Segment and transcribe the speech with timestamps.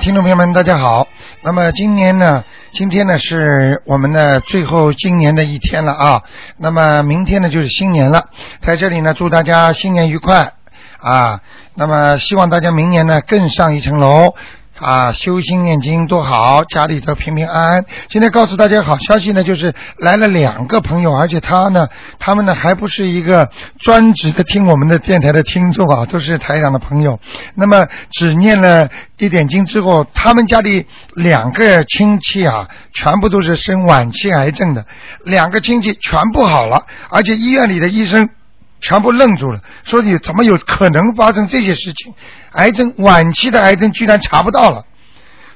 [0.00, 1.08] 听众朋友们，大家好。
[1.42, 2.42] 那么今年呢，
[2.72, 6.22] 今天呢是我们的最后今年的一天了啊。
[6.56, 8.30] 那么明天呢就是新年了，
[8.62, 10.54] 在这里呢祝大家新年愉快
[11.00, 11.42] 啊。
[11.74, 14.34] 那么希望大家明年呢更上一层楼。
[14.80, 17.84] 啊，修心念经多好，家里头平平安安。
[18.08, 27.20] 今天告诉大家好消息呢，就是来了两个朋友，而且他呢，他们呢还不是一个专职的听我们的电台的听众啊，都是台长的朋友。
[27.54, 34.86] 那么只念了一点经之后，他们家里两个亲戚啊，全部都是生晚期癌症的，
[35.24, 38.30] 两个亲戚全部好了，而且医院里的医生。
[38.80, 42.14] 全部愣住了，说你怎么有可能发生这些事情？
[42.52, 44.84] 癌症晚期的癌症居然查不到了，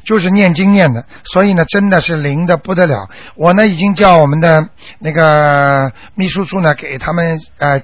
[0.04, 3.08] 就是念经念的，所以呢，真的是灵的不得了。
[3.34, 7.80] 我呢已经叫我们的那个秘书处呢给他们呃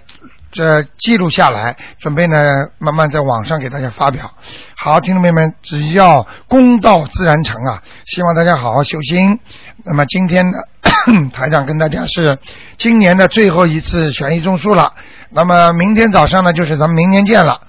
[0.52, 4.32] 这记录下来，准备呢慢慢在网上给大家发表。
[4.76, 7.82] 好，听众朋友们，只要公道自然成啊！
[8.06, 9.38] 希望大家好好修心。
[9.84, 10.58] 那么今天呢，
[11.32, 12.38] 台长跟大家是
[12.76, 14.92] 今年的最后一次悬疑综述了。
[15.32, 17.60] 那么明天早上呢，就是咱们明天见了。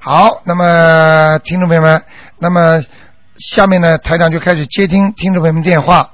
[0.00, 2.02] 好，那么听众朋友们，
[2.38, 2.80] 那么
[3.38, 6.10] 下面呢，台长就开始接听听众朋友们电话。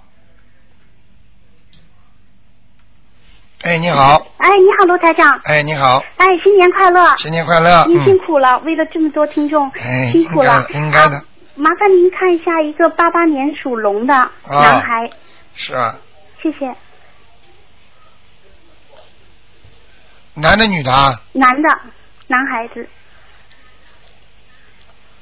[3.63, 4.27] 哎，你好。
[4.39, 5.41] 哎，你好，罗台长。
[5.45, 6.03] 哎，你好。
[6.17, 7.17] 哎，新年快乐。
[7.17, 7.85] 新年快乐。
[7.87, 10.67] 您辛苦了，为了这么多听众，哎辛苦了。
[10.73, 11.23] 应该的。
[11.57, 14.15] 麻烦您看一下一个八八年属龙的
[14.49, 15.11] 男孩。
[15.55, 15.97] 是啊。
[16.43, 16.75] 谢谢。
[20.39, 21.21] 男的女的？
[21.33, 21.69] 男的，
[22.27, 22.87] 男孩子。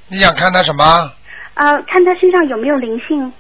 [0.08, 1.12] 你想看他什么？
[1.54, 3.32] 呃，看他身上有没有灵性。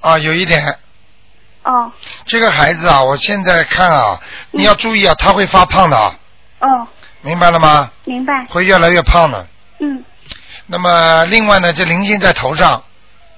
[0.00, 0.76] 啊，有一点。
[1.62, 1.92] 哦。
[2.26, 4.20] 这个孩子啊，我现在看啊，
[4.50, 6.18] 你要注意啊，他会发胖的啊。
[6.58, 6.88] 哦。
[7.20, 7.92] 明白了吗？
[8.04, 8.44] 明白。
[8.50, 9.46] 会越来越胖的。
[9.78, 10.04] 嗯。
[10.66, 12.82] 那么，另外呢，这灵性在头上。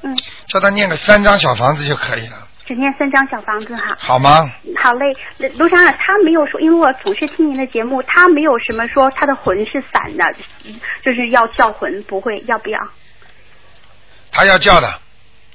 [0.01, 0.17] 嗯。
[0.49, 2.44] 叫他念个三张小房子就可以了。
[2.67, 4.43] 只念三张小房子哈，好吗？
[4.83, 5.15] 好嘞，
[5.57, 10.25] 卢长啊，他没有说，因为我总是听您的节目，他没有什么说他的魂是散的，
[11.03, 12.79] 就是要叫魂，不会，要不要？
[14.33, 14.89] 他要叫的。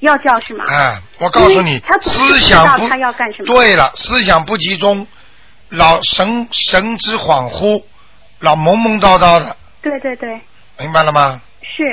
[0.02, 0.64] 要叫是吗？
[0.70, 3.48] 哎，我告诉你，他思想不，他要干什么？
[3.48, 5.06] 对了，思想不集中，
[5.68, 7.84] 老神神之恍惚，
[8.40, 9.58] 老懵懵叨叨的。
[9.82, 10.40] 对对对。
[10.80, 11.42] 明白了吗？
[11.62, 11.84] 是。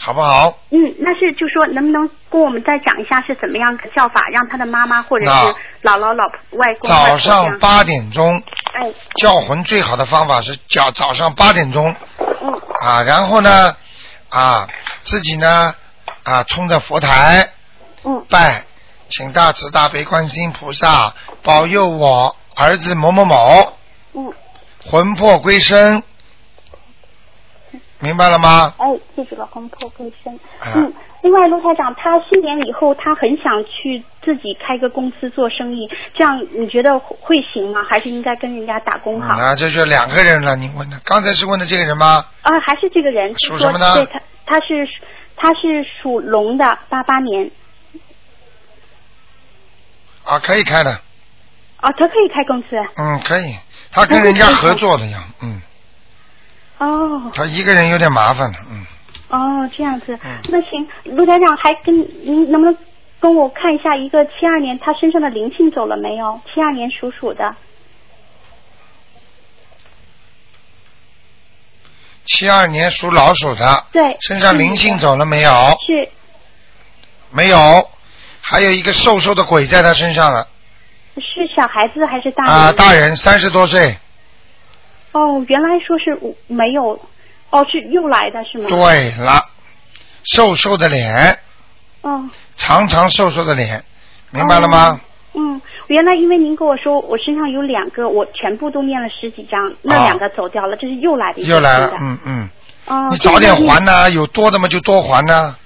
[0.00, 0.58] 好不好？
[0.70, 5.32] 嗯，那是就说，能不能跟我们再讲一下是怎么样个叫法，让他的妈妈或者是
[5.82, 8.42] 姥姥、老婆、外公早上八点钟，
[8.74, 11.94] 哎，叫魂最好的方法是叫早上八点钟。
[12.18, 12.60] 嗯。
[12.82, 13.74] 啊，然后呢，
[14.28, 14.68] 啊，
[15.02, 15.74] 自己呢，
[16.24, 17.48] 啊，冲着佛台，
[18.04, 18.64] 嗯，拜，
[19.08, 23.72] 请大慈大悲观世音菩萨保佑我儿子某某某，
[24.12, 24.32] 嗯，
[24.84, 26.02] 魂魄归生。
[28.00, 28.74] 明白了吗？
[28.78, 30.38] 哎，记住了，魂魄更深。
[30.74, 37.82] 嗯，另外，卢台长，他新年以后，他很想去自己开个公司做生意，这样你觉得会行吗？
[37.88, 39.34] 还是应该跟人家打工好？
[39.38, 42.24] 啊，这就两个人了，你问的，刚才是问的这个人吗？
[42.42, 43.32] 啊，还是这个人。
[43.38, 43.94] 属什么呢？
[43.94, 44.86] 对他，他是
[45.36, 47.50] 他是属龙的，八八年。
[50.24, 50.90] 啊，可以开的。
[51.80, 52.76] 啊，他可以开公司。
[52.96, 53.54] 嗯，可以，
[53.92, 55.62] 他跟人家合作的呀，嗯。
[56.78, 58.86] 哦，他一个人有点麻烦了，嗯。
[59.30, 60.18] 哦，这样子，
[60.50, 62.76] 那行，陆台长还跟您能不能
[63.18, 66.40] 跟我看一下一个七二年他身上的灵性走了没有？
[66.52, 67.54] 七二年属鼠的。
[72.24, 73.84] 七二年属老鼠的。
[73.92, 74.16] 对。
[74.20, 75.50] 身上灵性走了没有？
[75.86, 76.08] 是。
[77.30, 77.88] 没有，
[78.40, 80.46] 还有一个瘦瘦的鬼在他身上了。
[81.16, 82.52] 是小孩子还是大人？
[82.52, 83.96] 啊，大人，三十多岁。
[85.14, 86.18] 哦，原来说是
[86.48, 86.98] 没有，
[87.50, 88.68] 哦，是又来的是吗？
[88.68, 89.42] 对了，
[90.24, 91.38] 瘦瘦的脸。
[92.02, 92.28] 哦。
[92.56, 93.82] 长长瘦瘦的脸，
[94.30, 95.00] 明白了吗？
[95.34, 101.46] 嗯，原来因为您跟我说我身上有两个，我全部都念了十几张，那两个走掉了，这是又来的一。
[101.46, 102.48] 又来了，嗯嗯。
[102.86, 103.08] 哦。
[103.10, 105.56] 你早点还呢，有多的嘛就多还呢。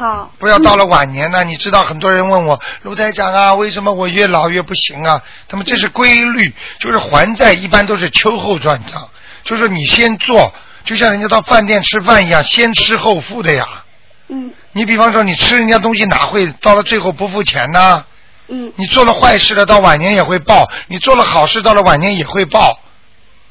[0.00, 0.32] 好。
[0.38, 5.22] 不要到了晚年呢，你知道很多人问我卢台长啊，为什么我越老越不行啊？
[5.46, 9.10] 他们这是规律，就是还债一般都是秋后算账，
[9.44, 10.52] 就是你先做，
[10.84, 13.66] 就像人家到饭店吃饭一样，先吃后付的呀。
[14.28, 14.50] 嗯。
[14.72, 18.06] 你比方说你吃人家东西哪会到了最后不付钱呢？
[18.48, 18.72] 嗯。
[18.76, 22.80] 你做了坏事了，到晚年也会报；你做了好事，到了晚年也会报。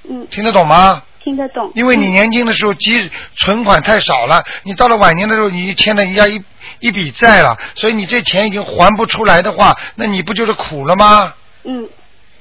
[0.09, 0.25] 嗯。
[0.31, 1.03] 听得懂吗？
[1.29, 6.41] 听得懂，因为你年轻的时候积存款太少了，你到了晚年的时候，你欠了人家一
[6.79, 11.31] 一笔债了，所以你这钱已经还不出来的话，那你不就是苦了吗？
[11.65, 11.87] 嗯，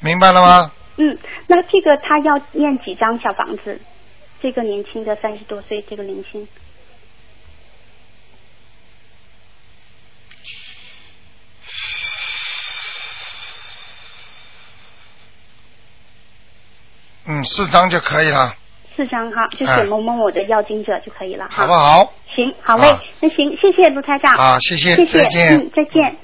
[0.00, 0.72] 明白了吗？
[0.96, 3.78] 嗯，那这个他要念几张小房子？
[4.40, 6.48] 这个年轻的三十多岁这个年轻。
[17.26, 18.54] 嗯，四张就可以了，
[18.98, 21.50] 四张哈，就哎写某某某的要经者就可以了哈。
[21.50, 22.12] 好不好？
[22.34, 24.36] 行，好嘞，啊那行，谢谢卢台长。
[24.36, 25.56] 好，谢谢，谢谢，再见。
[25.56, 26.16] 嗯，再见。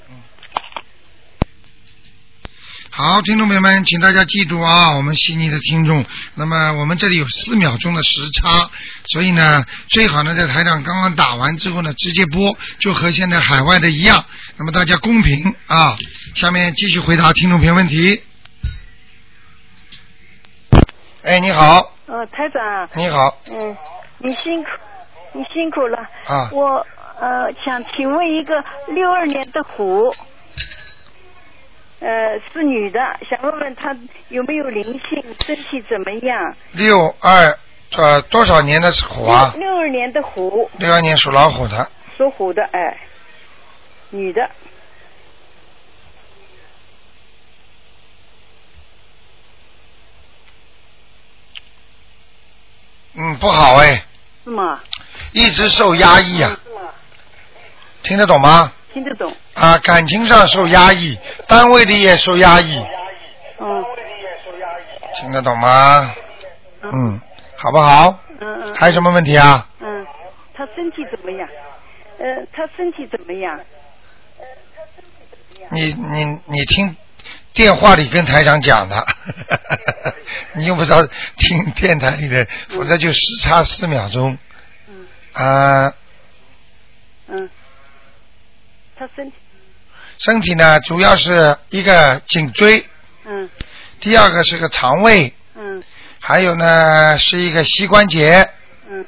[2.89, 8.69] 好，听众朋友们，请大家记住啊，我们悉尼的听众，那么我们这里有四秒钟的时差，
[9.05, 14.25] 所以呢，最好呢在台长刚刚打完之后呢，直接播，就和现在海外的一样，
[14.57, 15.97] 那么大家公平啊。
[16.35, 18.21] 下面继续回答听众朋友问题。
[21.23, 23.75] 哎，你好，呃，台长，你好，嗯，
[24.19, 24.69] 你辛苦，
[25.33, 25.97] 你辛苦了。
[26.27, 26.85] 啊我
[27.19, 30.13] 呃想请问一个六二年的虎，
[31.99, 33.95] 呃是女的，想问问她
[34.29, 36.55] 有没有灵性，身体怎么样？
[36.73, 37.57] 六二
[37.97, 39.53] 呃多少年的虎啊？
[39.57, 42.97] 六二年的虎，六二年属老虎的，属虎的，哎，
[44.11, 44.47] 女的，
[53.17, 54.03] 嗯，不好哎，
[54.43, 54.79] 是吗？
[55.31, 56.81] 一直受压抑啊，是吗？
[58.03, 58.71] 听得懂吗？
[58.93, 59.33] 听得懂？
[59.55, 61.17] 啊，感情上受压抑，
[61.47, 62.77] 单位里也受压抑，
[63.59, 63.83] 嗯
[65.15, 66.13] 听得懂吗？
[66.81, 67.19] 嗯，
[67.55, 68.19] 好不好？
[68.41, 69.65] 嗯嗯还有什么问题啊？
[69.79, 70.05] 嗯，
[70.53, 71.47] 他身体怎么样？
[72.19, 73.59] 呃，他身体怎么样？
[75.71, 76.95] 你你你听
[77.55, 79.07] 电话里跟台长讲的，
[80.55, 81.01] 你用不着
[81.37, 84.37] 听电台里的，否则就时差四秒钟。
[84.89, 85.07] 嗯。
[85.31, 85.93] 啊，
[87.27, 87.49] 嗯，
[88.97, 89.37] 他身体，
[90.17, 92.85] 身体呢，主要是一个颈椎，
[93.25, 93.49] 嗯。
[94.01, 95.81] 第二个是个肠胃，嗯。
[96.19, 98.49] 还有呢是一个膝关节，
[98.89, 99.05] 嗯。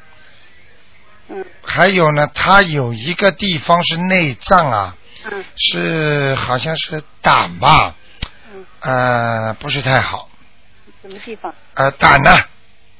[1.27, 1.45] 嗯。
[1.63, 4.95] 还有呢，他有一个地方是内脏啊，
[5.29, 5.43] 嗯。
[5.57, 7.93] 是好像是胆吧，嗯，
[8.81, 10.29] 呃，不是太好，
[11.01, 11.53] 什么地方？
[11.75, 12.31] 呃，胆呢，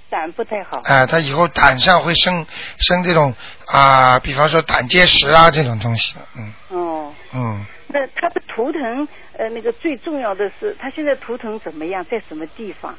[0.09, 0.81] 胆不太好。
[0.85, 2.45] 呃，他以后胆上会生
[2.79, 3.33] 生这种
[3.67, 9.07] 啊、比方说胆结石啊这种东西，嗯哦，嗯，那他的图腾，
[9.37, 12.95] 呃，那个最重要的是，他现在图腾怎么样，在什么地方？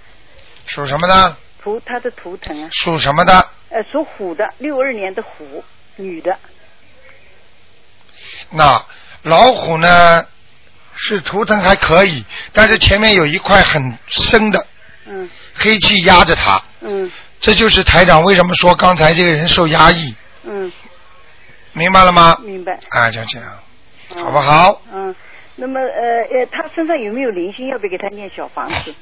[0.66, 1.36] 属什么的？
[1.60, 3.32] 图他的图腾啊，属什么的？
[3.70, 5.64] 呃，属虎的，六二年的虎，
[5.96, 6.38] 女的。
[8.50, 8.82] 那
[9.22, 10.24] 老虎呢
[10.98, 14.66] 是图腾还可以，但是前面有一块很深的
[15.06, 17.10] 嗯黑气压着他，嗯
[17.40, 20.70] 这就是台长为什么说刚才这个人受压抑，嗯，
[21.72, 22.36] 明白了吗？
[22.42, 22.78] 明白。
[22.90, 23.48] 啊，就这样，
[24.16, 24.82] 哦好不好？
[24.92, 25.14] 嗯，
[25.56, 27.68] 那么呃呃，他身上有没有灵性？
[27.68, 28.94] 要不要给他念小房子？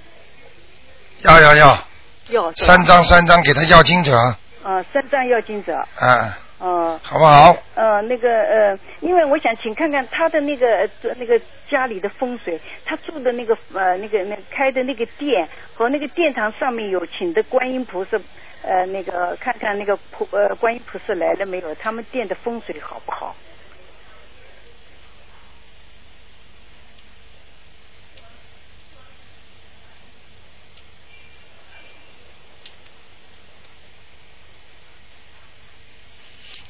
[1.22, 1.86] 要 要要，
[2.28, 4.16] 要三张三张给他要金者，
[4.62, 5.74] 啊，三张要金者。
[5.96, 7.54] 啊，哦、好不好？
[7.74, 10.66] 呃，那个呃，因为我想请看看他的那个
[11.02, 11.38] 呃那个
[11.68, 18.18] 家里的风水，他住的那个呃那个那开的那个店和那个殿堂上面有请的观音菩萨，
[18.62, 21.74] 呃那个看看那个菩呃观音菩萨来了没有？
[21.74, 23.36] 他们店的风水好不好？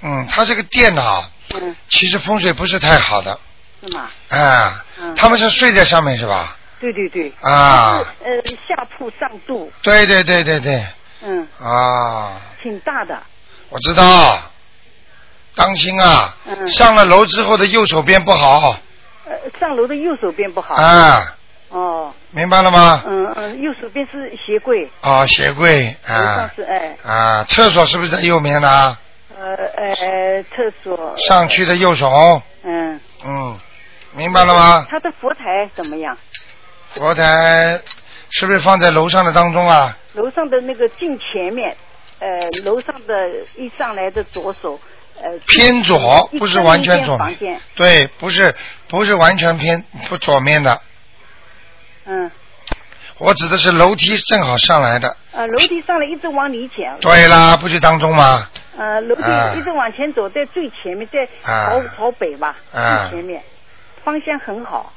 [0.02, 1.24] 嗯，他这个电脑，
[1.54, 3.38] 嗯，其实风水不是太好的，
[3.82, 4.08] 是吗？
[4.30, 5.14] 啊，嗯。
[5.14, 6.56] 他们是睡在上面是吧？
[6.80, 7.32] 对对对。
[7.40, 8.30] 啊，呃，
[8.68, 10.84] 下铺上肚，对对对对对，
[11.22, 13.18] 嗯，啊，挺大的，
[13.70, 14.38] 我知道，
[15.54, 16.66] 当心啊，嗯。
[16.68, 18.78] 上了楼之后的右手边不好，
[19.24, 20.74] 呃，上楼的右手边不好。
[20.74, 21.34] 啊，
[21.70, 23.02] 哦，明白了吗？
[23.06, 26.50] 嗯嗯，右手边是鞋柜，哦，鞋柜啊。
[26.54, 28.98] 是哎，啊，厕所是不是在右面呢？
[29.38, 31.14] 呃呃，厕所。
[31.28, 33.00] 上去的右手，嗯。
[33.24, 33.58] 嗯，
[34.12, 34.86] 明白了吗？
[34.90, 36.16] 他的佛台怎么样？
[36.92, 37.80] 佛台
[38.30, 39.96] 是不是放在楼上的当中啊？
[40.14, 41.76] 楼上的那个镜前面，
[42.20, 42.28] 呃，
[42.64, 43.14] 楼上的
[43.56, 44.80] 一上来的左手，
[45.20, 47.18] 呃，偏左，不是完全左
[47.74, 48.54] 对，不是
[48.88, 50.80] 不是完全偏不左面的，
[52.06, 52.30] 嗯，
[53.18, 55.14] 我指的是楼梯正好上来的。
[55.32, 58.48] 呃，楼梯上来一直往里捡，对啦，不就当中吗？
[58.78, 63.42] 呃，楼梯啊一直往前走，在最前面，在啊朝朝北吧，啊最前面，
[64.04, 64.92] 方向很好，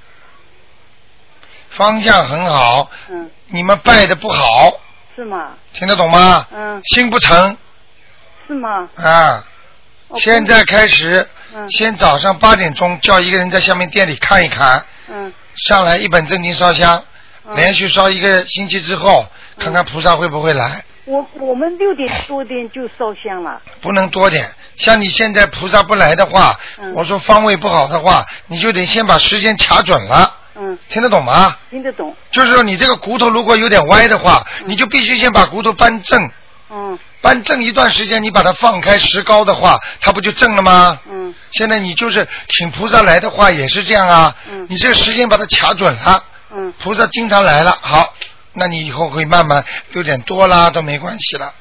[1.70, 4.74] 方向很好，嗯，你们拜的不好，
[5.16, 5.52] 是吗？
[5.74, 6.46] 听得懂吗？
[6.54, 7.58] 嗯，心不诚
[8.48, 8.90] 是吗？
[8.96, 9.46] 啊！
[10.10, 17.04] 哦现在开始，嗯先早上八点钟叫一个人在下面店里看一看，嗯上来一本正经烧香，
[17.46, 19.26] 嗯连续烧一个星期之后，
[19.58, 20.84] 看看菩萨会不会来。
[21.10, 23.60] 我我们六点多点就烧香了。
[23.82, 24.48] 不能多点。
[24.76, 26.94] 像你现在菩萨不来的话，嗯。
[26.94, 31.56] 我说方位不好的话，你就得先把时间卡准了，嗯，听得懂吗？
[31.72, 32.16] 听得懂。
[32.30, 36.30] 就是说你这个骨头如果有点歪的话，你就必须先把骨头扳正，
[36.70, 37.00] 嗯。
[37.22, 41.00] 扳正一段时间，你把它放开石膏的话，它不就正了吗？
[41.10, 41.34] 嗯。
[41.50, 44.68] 现在你就是请菩萨来的话也是这样啊，嗯。
[44.70, 46.24] 你这个时间把它卡准了，
[46.56, 46.72] 嗯。
[46.80, 48.14] 菩萨经常来了，好，
[48.60, 49.64] 那你以后会慢慢
[49.94, 51.54] 有点多啦都没关系了，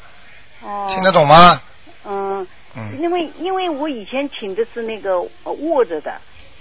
[0.62, 0.87] 哦。
[0.93, 1.62] 听得懂吗？
[2.05, 2.47] 嗯。
[2.76, 6.12] 嗯因为因为我以前请的是那个呃卧着的，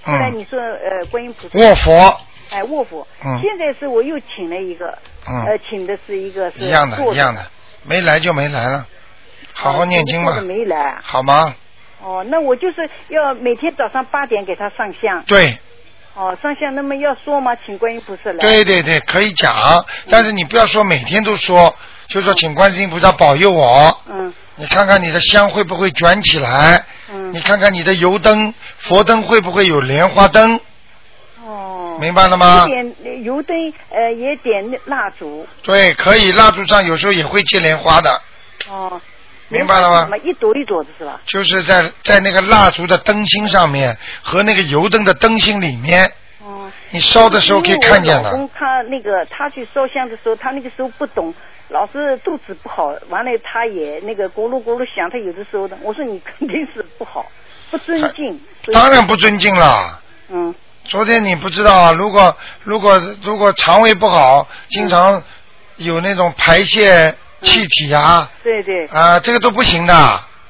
[0.02, 7.46] 后来嗯，你说呃观音菩萨卧佛，哎卧佛，嗯现在是我又请了一个，嗯呃请的是一个是一样的，一样的，
[7.84, 8.88] 没来就没来了，
[9.54, 11.02] 好好念经吧哦坐着，没来啊。
[11.04, 11.54] 好吗？
[12.02, 15.22] 哦，那我就是要每天早上八点给他上香。
[15.28, 15.58] 对，
[16.18, 17.56] 哦，上香，那么要说吗？
[17.64, 18.38] 请观音菩萨来。
[18.40, 21.76] 对对对，可以讲，但是你不要说每天都说，
[22.08, 27.32] 就说请观世音菩萨保佑我，嗯你看看你的香会不会卷起来，嗯。
[27.32, 30.60] 你看看你的油灯、佛灯会不会有莲花灯，
[31.46, 31.96] 哦。
[32.02, 32.66] 明白了吗？
[32.66, 33.56] 点油灯，
[33.90, 35.46] 呃，也点蜡烛。
[35.62, 38.20] 对，可以，蜡烛上有时候也会接莲花的，
[38.72, 39.00] 哦。
[39.50, 41.20] 明白了吗什么一朵一朵的是吧？
[41.26, 46.12] 就是在在那个蜡烛的灯芯上面和那个油灯的灯芯里面，
[46.44, 46.72] 哦。
[46.90, 48.30] 你烧的时候可以看见的。
[48.30, 51.34] 因为我老公他那个他去烧香的时候，他那个时候不懂，
[51.70, 57.26] 老是肚子不好，完了他也那个咕噜咕噜响，他有的时候的，我说你肯定是不好，
[57.72, 58.40] 不尊敬。
[58.72, 60.02] 当然不尊敬了。
[60.30, 60.54] 嗯
[60.90, 65.22] 昨天你不知道啊，如果如果如果肠胃不好，经常
[65.76, 69.94] 有那种排泄气体啊对对啊，这个都不行的，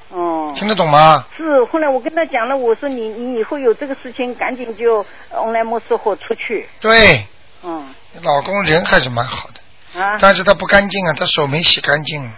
[0.10, 0.52] 哦。
[0.56, 1.26] 听得懂吗？
[1.36, 6.68] 是，后来我跟他讲了，我说你你以后有这个事情，赶紧就翁来莫说后出去。
[6.80, 7.26] 对，
[7.64, 9.50] 嗯你老公人还是蛮好
[9.94, 12.32] 的，啊，但是他不干净啊，他手没洗干净。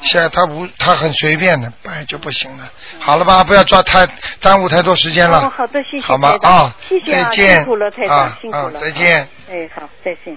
[0.00, 2.70] 现在他无，他很随便的，摆就不行了。
[3.00, 4.06] 好了吧，不要抓太
[4.40, 5.40] 耽误太多时间了。
[5.40, 9.28] 哦，好的，谢谢好吗啊，谢谢啊，再见辛苦了，太长，啊辛苦了，啊再见。
[9.50, 10.36] 哎，好，再见。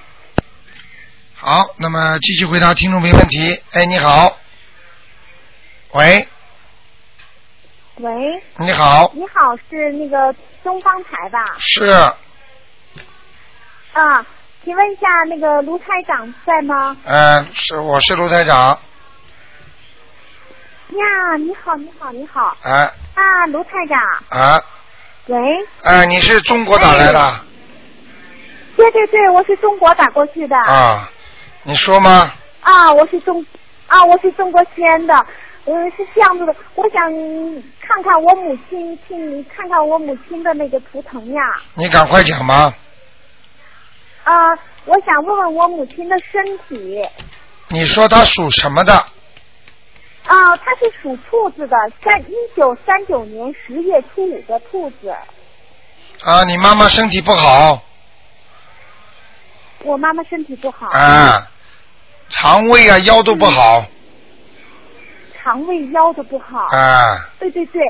[1.44, 3.60] 好，那么继续回答听众朋友问题。
[3.72, 4.38] 哎，你好，
[5.94, 6.28] 喂，
[7.96, 11.56] 喂，你好，你好，是那个东方台吧？
[11.58, 11.84] 是。
[13.94, 14.24] 啊，
[14.64, 16.96] 请问一下，那个卢台长在吗？
[17.06, 18.80] 嗯，是我是卢台长，
[20.90, 22.56] 呀，你好，你好，你好。
[22.62, 22.84] 哎
[23.16, 24.62] 啊，卢台长，啊。
[25.26, 25.40] 喂，
[25.82, 27.40] 哎，你是中国打来的？
[28.76, 30.56] 对对对，我是中国打过去的。
[30.56, 31.10] 啊？
[31.64, 32.34] 你说吗？
[32.62, 33.46] 啊，我是中
[33.88, 35.14] 啊，我是中国西安的，
[35.66, 37.02] 嗯，是这样子的，我想
[37.80, 41.42] 看看我母亲，请你看看我母亲的那个图腾呀，
[41.76, 42.74] 你赶快讲吧。
[44.24, 44.34] 啊，
[44.86, 47.02] 我想问问我母亲的身体，
[47.70, 48.94] 你说她属什么的？
[48.94, 55.16] 啊，她是属兔子的，三一九三九年十月初五的兔子。
[56.24, 57.84] 啊，你妈妈身体不好
[59.84, 61.48] 我妈妈身体不好，啊，
[62.30, 63.86] 肠胃啊腰都不好。
[65.44, 66.68] 肠胃腰都不好。
[66.72, 67.28] 啊。
[67.40, 67.82] 对对对，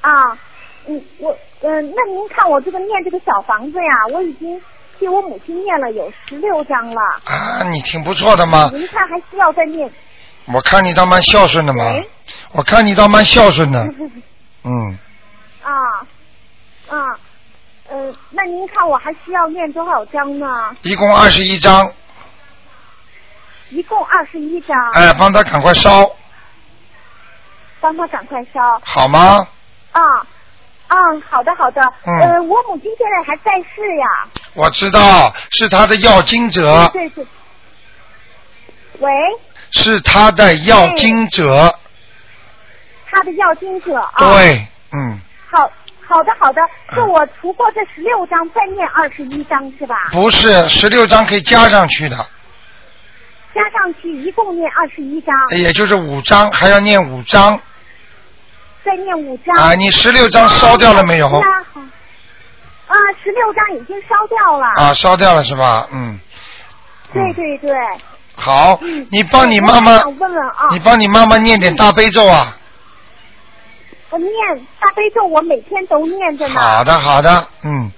[0.00, 0.38] 啊，
[0.86, 4.60] 嗯，我嗯、那您看我这个念这个小房子呀，我已经
[4.98, 7.00] 替我母亲念了有十六章了。
[7.24, 9.90] 啊，你挺不错的嘛，您看还需要再念？
[10.46, 11.84] 我看你倒蛮孝顺的嘛。
[11.84, 12.10] 喂，
[12.52, 13.84] 我看你倒蛮孝顺的，
[14.64, 14.98] 嗯，
[15.62, 15.70] 啊
[16.88, 17.18] 啊，
[17.92, 20.74] 呃，那您看我还需要念多少章呢？
[20.80, 21.92] 一共二十一章，
[23.68, 26.10] 一共二十一章，哎，帮他赶快烧，
[27.80, 28.80] 帮他赶快烧。
[28.82, 29.46] 好吗？
[29.92, 30.00] 啊
[30.88, 30.96] 啊，
[31.28, 31.82] 好的好的。
[32.06, 34.06] 嗯呃，我母亲现在还在世呀。
[34.54, 37.26] 我知道是他的要经者，对对。
[39.00, 39.10] 喂，
[39.70, 41.78] 是他的要经者，
[43.10, 44.14] 他的要经者啊。。
[44.16, 45.20] 对，嗯，
[45.50, 45.70] 好，
[46.06, 46.60] 好的好的，
[46.92, 50.08] 是我除过这十六章，再念二十一章是吧？
[50.12, 52.16] 不是十六章可以加上去的，
[53.54, 57.58] 加上去一共念二十一章，也就是五章，还要念五章
[58.84, 59.56] 再念五章。
[59.56, 59.74] 啊。
[59.74, 61.28] 你十六章烧掉了没有？
[61.28, 61.36] 是
[62.88, 64.66] 啊，十六章已经烧掉了。
[64.76, 65.88] 啊，烧掉了是吧？
[65.92, 66.20] 嗯。
[67.12, 67.70] 对嗯对对。
[68.34, 72.58] 好嗯，你帮你妈妈还，想问问啊，你帮你妈妈念点大悲咒啊。
[74.12, 74.30] 我念
[74.78, 76.60] 大悲咒，我每天都念着呢。
[76.60, 77.90] 好的，好的，嗯，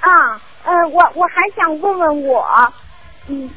[0.00, 2.46] 啊，呃，我我还想问问我，
[3.26, 3.50] 嗯，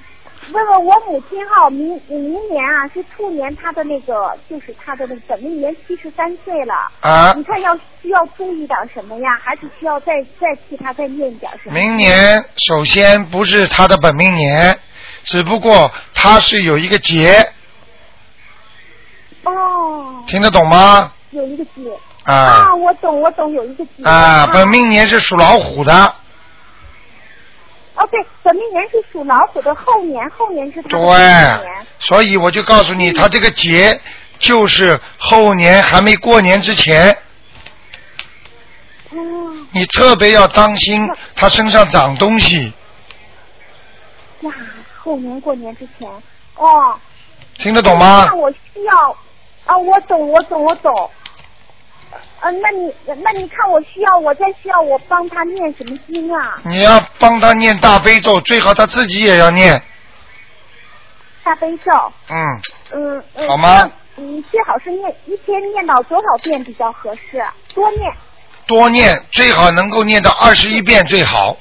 [0.51, 9.39] 问问我母亲哈，明明年啊是兔年，她的那个就是她的那个本命年七十三岁了，啊你，看要需要注意点什么呀？
[9.43, 11.75] 还是需要再再替她再念一点什么？
[11.75, 14.79] 明年首先不是她的本命年，
[15.23, 17.53] 只不过他他是有一个劫，
[19.43, 21.13] 哦，听得懂吗？
[21.31, 21.71] 有一个劫。
[22.23, 24.03] 啊啊，我懂，我懂，有一个劫。
[24.03, 25.93] 啊，本命年是属老虎的，
[27.95, 31.59] 哦，对，本命年是属老虎的，后年后年是对。，
[31.99, 33.99] 所以我就告诉你，他这个劫
[34.37, 37.09] 就是后年还没过年之前，
[39.09, 39.17] 哦，
[39.71, 41.01] 你特别要当心
[41.35, 42.71] 他身上长东西，
[44.41, 44.51] 呀，
[44.97, 46.07] 后年过年之前，
[46.55, 46.99] 哦。
[47.57, 48.35] 听得懂吗那？
[48.35, 49.15] 我需要
[49.65, 51.11] 啊，我懂，我懂，我懂。
[52.41, 52.93] 呃，那你
[53.23, 56.59] 那你看我需要，我再需要我帮他念什么经啊？
[56.65, 59.81] 你要帮他念大悲咒，最好他自己也要念，
[61.43, 61.91] 大悲咒，
[62.29, 63.47] 嗯，嗯嗯。
[63.47, 63.89] 好吗？
[64.17, 67.43] 嗯，最好是念一天念到多少遍比较合适？
[67.73, 68.11] 多念。
[68.67, 71.55] 多念，最好能够念到二十一遍最好。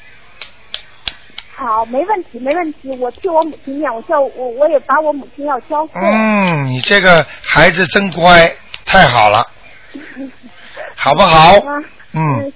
[1.55, 2.97] 好，没问题，没问题。
[2.99, 6.01] 我替我母亲念，我叫我我也把我母亲要教会。
[6.01, 8.51] 嗯，你这个孩子真乖，
[8.87, 9.47] 太好了，
[11.03, 11.55] 好不好？
[11.55, 11.81] 啊
[12.13, 12.53] 嗯，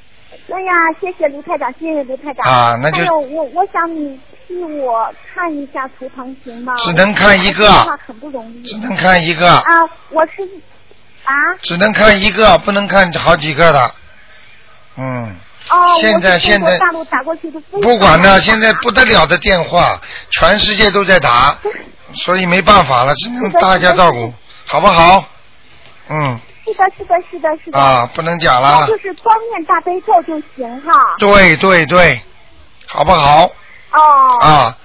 [0.53, 2.53] 哎呀，谢谢卢台长，谢谢卢台长。
[2.53, 6.75] 啊那就还有我，我想你替我看一下图腾行吗？
[6.77, 7.73] 只能看一个
[8.07, 8.63] 很不容易。
[8.63, 9.63] 只能看一个，啊，
[10.11, 10.43] 我是
[11.25, 11.33] 啊
[11.63, 13.95] 只能看一个，不能看好几个的。
[14.97, 15.35] 嗯，
[15.71, 19.99] 哦，现在我现在大陆打过去的，不管呢，现在不得了的电话，
[20.31, 21.57] 全世界都在打，
[22.15, 24.33] 所以没办法了，只能大家照顾，
[24.67, 25.25] 好不好？
[26.11, 27.79] 嗯，是的，是的，是的，是的。
[27.79, 28.81] 啊，不能讲了。
[28.81, 30.93] 那就是光念大悲咒就行哈。
[31.19, 32.23] 对对对，
[32.87, 33.45] 好不好？
[33.93, 34.39] 哦。
[34.41, 34.77] 啊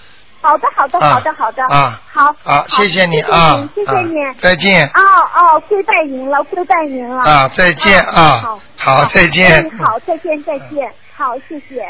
[0.42, 1.64] 好的，好的，啊好的，好的。
[1.66, 2.26] 啊好。
[2.44, 4.14] 啊，好谢谢你啊，谢谢啊你。
[4.40, 5.02] 再见哦
[5.36, 7.22] 哦，跪拜您了，跪拜您了。
[7.24, 9.80] 啊，再见啊啊好，好，再见嗯。
[9.80, 10.90] 好，再见，再见。
[11.16, 11.86] 好，谢谢。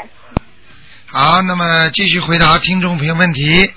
[1.06, 3.72] 好，那么继续回答听众朋友问题。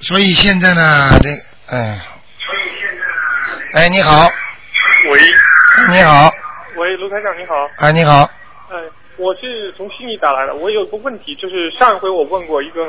[0.00, 1.30] 所以现在呢，这
[1.76, 2.00] 哎，
[3.74, 4.28] 哎，你好，
[5.10, 5.18] 喂，
[5.88, 6.30] 你好，
[6.76, 8.28] 喂，卢台长你好，哎，你好，
[8.68, 8.76] 哎，
[9.16, 12.82] 我是从悉尼打来的，我有个问题，就是上一回我问过一个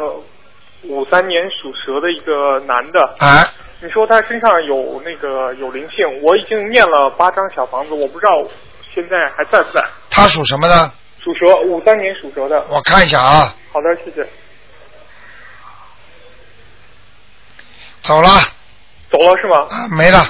[0.84, 3.48] 五三年属蛇的一个男的，啊，
[3.82, 8.46] 你说他身上有那个有灵性，我已经念了八张小房子，我不知道
[8.94, 9.82] 现在还在不在。
[10.10, 10.92] 他属什么的？
[11.24, 12.62] 属蛇，五三年属蛇的。
[12.70, 14.28] 我看一下啊，好的，谢谢。
[18.02, 18.28] 走了，
[19.10, 19.60] 走了是吗？
[19.70, 20.26] 啊，没了，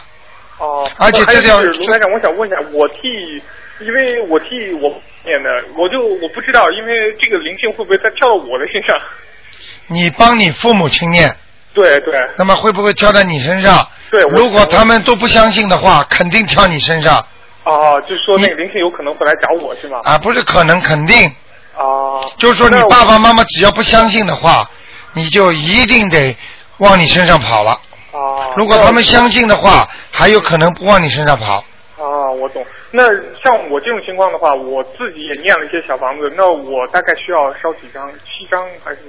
[0.64, 3.42] 哦，而且这条卢台长，我想问一下，我替，
[3.82, 4.90] 因为我替我
[5.26, 8.96] 念的，我就我不知道，因为这个灵性会不会再跳到我的身上？
[9.88, 11.30] 你帮你父母亲念，
[11.74, 13.86] 对对那么会不会跳在你身上？
[14.10, 17.18] 对，如果他们都不相信的话，肯定跳你身上
[17.64, 20.00] 啊，就是说那个灵性有可能会来找我是吗？
[20.06, 21.30] 啊，不是可能，肯定。
[21.76, 24.70] 啊，就是说你爸爸妈妈只要不相信的话，
[25.14, 26.38] 你就一定得
[26.78, 27.78] 往你身上跑了。
[28.14, 31.64] 啊，如果他们相信的话，还有可能不往你身上跑。
[31.98, 32.66] 啊，我懂。
[32.92, 33.04] 那
[33.44, 38.12] 像我这种情况的话，我自己也念了一些小房子，那我大概需要烧几张？
[38.12, 39.00] 七张还是？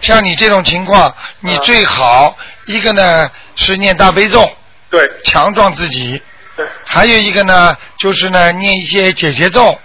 [0.00, 4.48] 像你这种情况，你最好一个呢是念大悲咒，
[4.90, 6.18] 对强壮自己；
[6.56, 9.78] 对，还有一个呢就是呢念一些解结咒。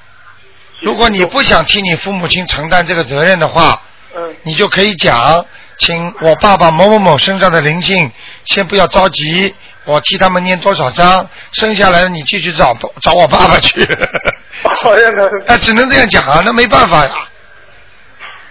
[0.82, 3.82] 如果你不想替你父母亲承担这个责任的话，
[4.16, 5.46] 嗯，你就可以讲，
[5.78, 8.12] 请我爸爸某某某身上的灵性，
[8.46, 13.86] 先不要着急，我替他们念多少章，生下来的你继续找找我爸爸去。
[14.82, 15.30] 好像的。
[15.46, 17.12] 那只能这样讲啊，那没办法呀。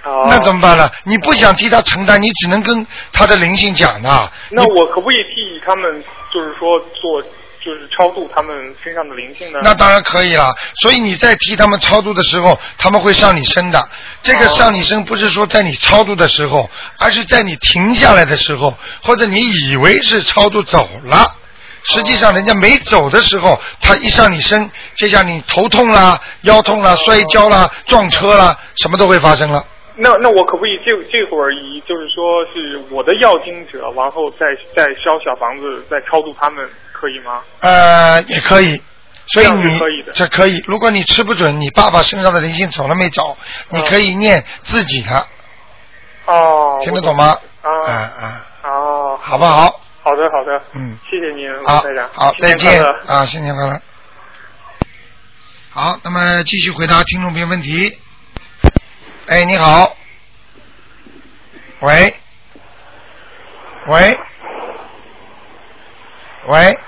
[0.02, 0.88] 啊，那怎么办呢？
[1.04, 4.32] 你不想替他承担，你只能跟他的灵性讲的。
[4.50, 7.22] 那我可不可以替他们，就是说做，
[7.64, 9.60] 就是超度他们身上的灵性呢？
[9.62, 10.54] 那当然可以了。
[10.82, 13.88] 所以你在替他们超度的时候，他们会上你身的。
[14.22, 21.26] 这个哦上你身不是说在你超度的时候，而是在你停下来的时候，或者你以为是超度走了。
[21.86, 29.62] 实际上，人家没走的时候，他一上你身，接下来你头痛啦、腰痛啦、摔跤啦、撞车啦，什么都会发生了。
[29.96, 36.68] 那那我可不可以这这会儿以就是说是我的要经者，然后再再烧小房子，再超度他们，
[37.04, 37.42] 可以吗？
[37.60, 38.82] 呃，也可以。
[39.26, 39.78] 所以你
[40.14, 43.36] 这可以，如果你吃不准你爸爸身上的灵性走了没走，
[43.68, 45.26] 你可以念自己的，
[46.24, 47.36] 哦，听得懂吗？
[47.60, 49.80] 啊啊啊，哦，好不好？
[50.02, 53.78] 好的好的，嗯，谢谢您，卢好，，好，再见啊，新年快乐。
[55.70, 57.98] 好，那么继续回答听众朋友问题。
[59.26, 59.94] 哎，你好。
[61.80, 62.14] 喂。
[63.88, 64.18] 喂。
[66.46, 66.78] 喂，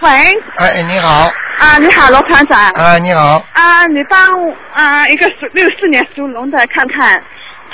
[0.00, 0.08] 喂，
[0.56, 2.58] 哎，你好，啊，你好，罗团长。
[2.70, 4.18] 啊，你好，啊，你帮
[4.72, 7.22] 啊一个属六四年属龙的看看，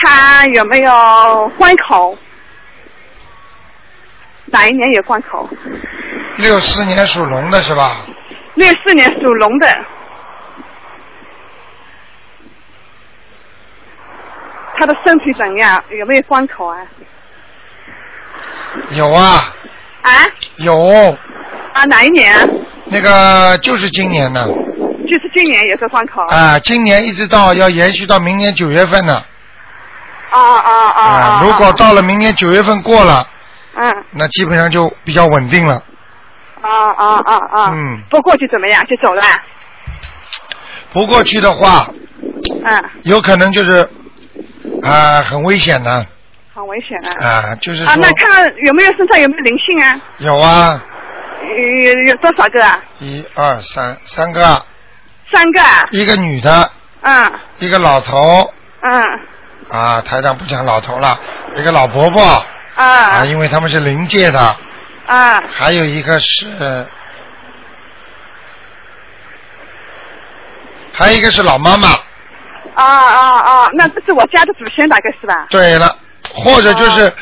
[0.01, 2.19] 他有没有关口？
[4.47, 5.49] 哪一年有关口？
[6.39, 7.99] 六四年属龙的是吧？
[8.55, 9.69] 六四年属龙的。
[14.79, 15.83] 他的身体怎样？
[15.91, 16.79] 有没有关口啊？
[18.91, 19.55] 有啊。
[20.03, 20.11] 啊？
[20.57, 21.17] 有。
[21.77, 22.33] 啊，哪一年？
[22.87, 24.47] 那个就是今年呢。
[25.09, 26.23] 就是今年也是关口。
[26.29, 29.23] 啊，今年一直到要延续到明年九月份呢。
[30.31, 31.03] 啊啊啊！
[31.03, 33.25] 啊，如果到了明年九月份过了，
[33.77, 35.75] 嗯，那基本上就比较稳定了。
[36.63, 37.71] 啊啊啊啊！
[37.73, 38.01] 嗯。
[38.11, 38.85] 不过去怎么样？
[38.87, 39.23] 就走了。
[40.93, 41.87] 不过去的话，
[42.65, 43.89] 嗯，有可能就是
[44.83, 46.07] 啊，很危险的。
[46.55, 47.53] 很危险啊！
[47.53, 50.01] 啊，就是啊，那看看有没有身上有没有灵性啊？
[50.19, 50.83] 有啊，
[51.47, 52.79] 有有多少个啊？
[52.99, 54.65] 一二三，三个，
[55.33, 55.85] 三个啊。
[55.91, 56.71] 一个女的，
[57.03, 59.05] 嗯一个老头嗯
[59.71, 61.19] 啊，台长不讲老头了，
[61.55, 62.23] 一个老伯伯
[62.75, 64.57] 啊，啊因为他们是临界的，
[65.07, 66.87] 啊还有一个是，
[70.93, 71.89] 还有一个是老妈妈。
[72.75, 73.71] 啊啊啊！
[73.73, 75.47] 那这是我家的祖先大概是吧？
[75.49, 75.97] 对了，
[76.37, 77.13] 或者就是，哦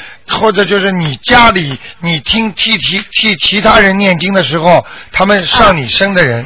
[0.41, 6.45] 或者就是你家里你听替替替其他人念经的时候，他们上你身的人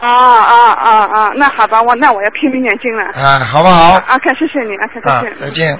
[0.00, 1.32] 啊啊啊啊！
[1.36, 3.04] 那好吧，我那我要拼命念经了。
[3.12, 3.92] 啊，好不好？
[3.92, 5.78] 啊，看谢谢你，啊，看啊谢谢。，再见。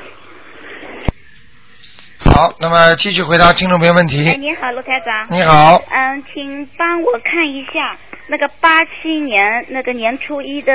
[2.25, 4.39] 好，那么继续回答听众朋友问题哎，题。
[4.39, 5.27] 你好，卢台长。
[5.31, 7.97] 你好，嗯，请帮我看一下
[8.29, 10.73] 那个八七年那个年初一的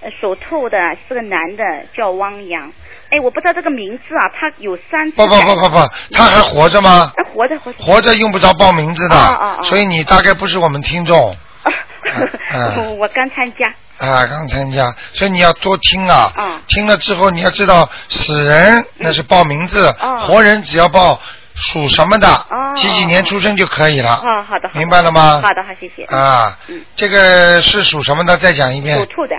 [0.00, 2.72] 呃属兔的是个男的，叫汪洋。
[3.10, 5.78] 哎，我不知道这个名字啊，他有三次不不不不不，
[6.12, 7.12] 他还活着吗？
[7.16, 7.84] 哎，活着活着。
[7.84, 11.36] 活着用不着报名字的，哦哦哦所以你大概不是我们听众
[12.54, 13.66] 嗯我刚参加。
[13.98, 16.30] 啊，刚参加，所以你要多听啊。
[16.36, 21.18] 嗯听了之后，你要知道死人那是报名字，哦活人只要报
[21.54, 24.14] 属什么的，哦几几年出生就可以了。
[24.16, 24.68] 哦，好的。
[24.68, 26.04] 好的明白了吗好的，好，谢谢。
[26.14, 28.36] 啊，嗯这个是属什么的？
[28.36, 29.06] 再讲一遍属。
[29.06, 29.36] 兔的，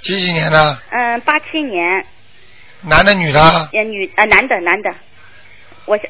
[0.00, 0.78] 几几年呢？
[0.90, 2.04] 嗯，八七年，
[2.86, 3.40] 男的女的？
[3.40, 4.90] 呃，女呃男的男的，
[5.86, 6.06] 我想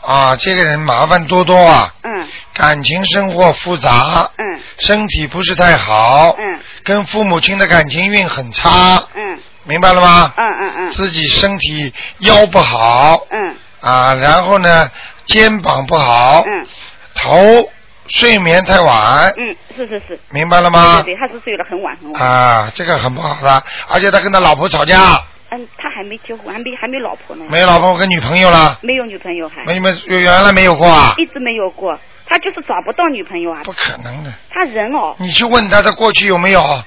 [0.00, 2.28] 啊，这个人麻烦多多啊，嗯。
[2.54, 4.60] 感情生活复杂，嗯。
[4.78, 6.60] 身体不是太好，嗯。
[6.82, 9.40] 跟父母亲的感情运很差，嗯。
[9.64, 10.32] 明白了吗？
[10.36, 10.88] 嗯嗯嗯。
[10.90, 13.56] 自己身体腰不好嗯。
[13.80, 14.90] 啊，然后呢
[15.26, 16.66] 肩膀不好，嗯。
[17.14, 17.70] 头
[18.08, 20.18] 睡眠太晚，嗯，是是是。
[20.30, 21.02] 明白了吗？
[21.02, 22.22] 对对对，他是睡得很晚很晚。
[22.22, 27.44] 啊，这个很不好的，而且他跟他老婆吵架，嗯，他还没结婚，还没还没老婆呢。
[27.48, 29.64] 没老婆跟女朋友了，没有女朋友还。
[29.64, 31.14] 没没原来没有过啊？
[31.18, 33.60] 一直没有过，他就是找不到女朋友啊。
[33.64, 36.82] 不可能的，他人哦，你去问他，他过去有没有？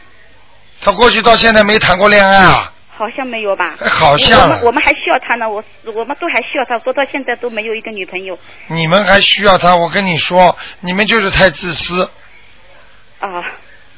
[0.84, 2.72] 他过去到现在没谈过恋爱啊？
[3.02, 3.76] 好像没有吧？
[3.80, 5.64] 哎好像我们我们还笑他呢，我
[5.96, 8.38] 我们都还需要他，说到现在都没有一个女朋友
[8.68, 9.76] 你们还需要他？
[9.76, 12.10] 我跟你说，你们就是太自私。
[13.20, 13.28] 啊。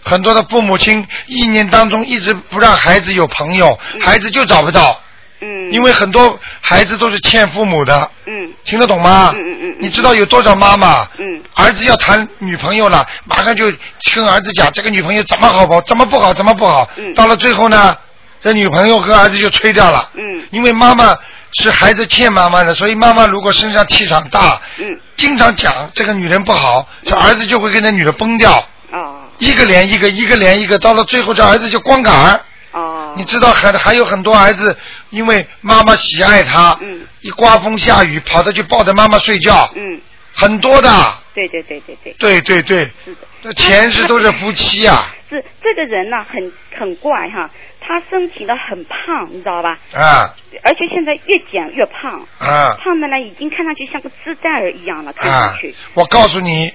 [0.06, 5.00] 很多的父母亲一年当中一直不让孩子有朋友，孩子就找不到。
[5.42, 5.72] 嗯。
[5.72, 8.12] 因为很多孩子都是欠父母的。
[8.26, 8.54] 嗯。
[8.64, 9.34] 听得懂吗？
[9.36, 9.76] 嗯嗯嗯。
[9.80, 11.08] 你知道有多少妈妈？
[11.18, 11.42] 嗯。
[11.56, 13.72] 儿子要谈女朋友了，马上就
[14.14, 16.90] 跟儿子讲这个女朋友怎么好不怎么不好，怎么不好。
[16.98, 17.14] 嗯。
[17.14, 17.98] 到了最后呢，
[18.44, 20.10] 这女朋友和儿子就吹掉了。
[20.16, 20.44] 嗯。
[20.52, 21.18] 因为妈妈
[21.54, 25.00] 是孩子欠妈妈的，所以妈妈如果身上气场大，嗯。
[25.16, 28.60] 经常讲这个女人不好，这儿子就会跟那女的崩掉。
[28.92, 29.22] 哦。
[29.38, 32.42] 一个连一个，一个连一个，到了最后这儿子就光杆儿。
[32.74, 33.14] 哦。
[33.16, 34.76] 你知道还还有很多儿子，
[35.10, 37.02] 因为妈妈喜爱他，嗯。
[37.22, 40.02] 一刮风下雨跑着去抱着妈妈睡觉，嗯。
[40.34, 40.90] 很多的。
[41.34, 42.14] 对对对对对。
[42.20, 42.92] 对对对。
[43.06, 43.18] 是的。
[43.44, 45.08] 这前世都是夫妻啊。
[45.30, 47.50] 是这个人呢，很很怪哈，
[47.86, 49.78] 他身体呢很胖，你知道吧？
[49.94, 55.76] 啊而且现在越减越胖，啊胖的呢已经看上去像个鸡蛋儿一样了，看啊上去。！
[55.94, 56.72] 我告诉你，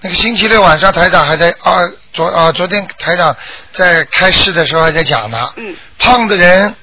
[0.00, 1.80] 那个星期六晚上台长还在啊
[2.12, 3.36] 昨啊昨天台长
[3.72, 5.52] 在开市的时候还在讲呢。
[5.56, 5.76] 嗯。
[5.98, 6.74] 胖的人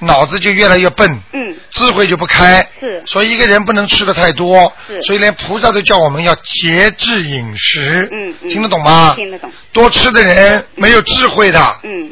[0.00, 1.08] 脑子就越来越笨。
[1.32, 1.56] 嗯。
[1.70, 2.66] 智慧就不开。
[2.80, 3.02] 是。
[3.06, 4.70] 所以一个人不能吃的太多。
[4.86, 8.08] 是所以连菩萨都叫我们要节制饮食。
[8.12, 8.48] 嗯嗯。
[8.48, 9.14] 听得懂吗？
[9.16, 9.50] 听得懂。
[9.72, 11.76] 多吃的人没有智慧的。
[11.84, 12.10] 嗯，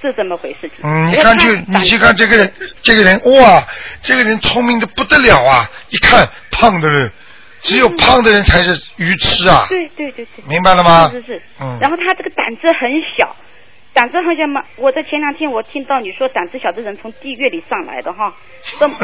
[0.00, 0.78] 是这么回事情。
[0.82, 3.62] 嗯，你看就，你去看这个人，这个人哇，
[4.02, 5.70] 这个人聪明的不得了啊！
[5.90, 7.10] 一看胖的人，
[7.62, 9.66] 只有胖的人才是愚痴啊！
[9.68, 10.44] 对对对对。
[10.46, 11.42] 明白了吗是是是。
[11.60, 13.36] 嗯然后他这个胆子很小，
[13.92, 18.34] 胆子好像嘛，我在前两天我听到你说胆子小的人从地狱里上来的哈，
[18.78, 18.94] 这么？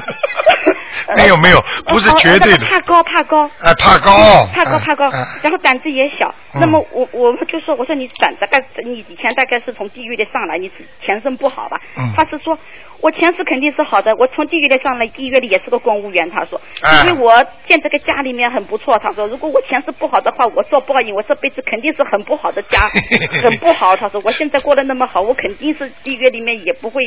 [1.17, 2.67] 没 有没有，不是绝对的。
[2.67, 3.49] 怕高怕高。
[3.61, 4.12] 哎，怕高。
[4.53, 6.29] 怕高怕高哎哎，然后胆子也小。
[6.55, 11.81] 嗯那么我我就说，我说你胆大概你以前大概是从地狱里上来，你是前身不好吧？
[11.97, 12.57] 嗯他是说
[13.03, 16.31] 我前世肯定是好的，我从地狱里上来，地狱里也是个公务员。
[16.31, 17.35] 他说，哎因为我
[17.69, 18.97] 建这个家里面很不错。
[19.03, 22.88] 他说，如果我前世不好的话，我做报应，我这辈子肯定是很不好的家，
[23.43, 23.97] 很不好。
[23.97, 27.03] 他说，我现在过得那么好，我肯定是地狱里面也不会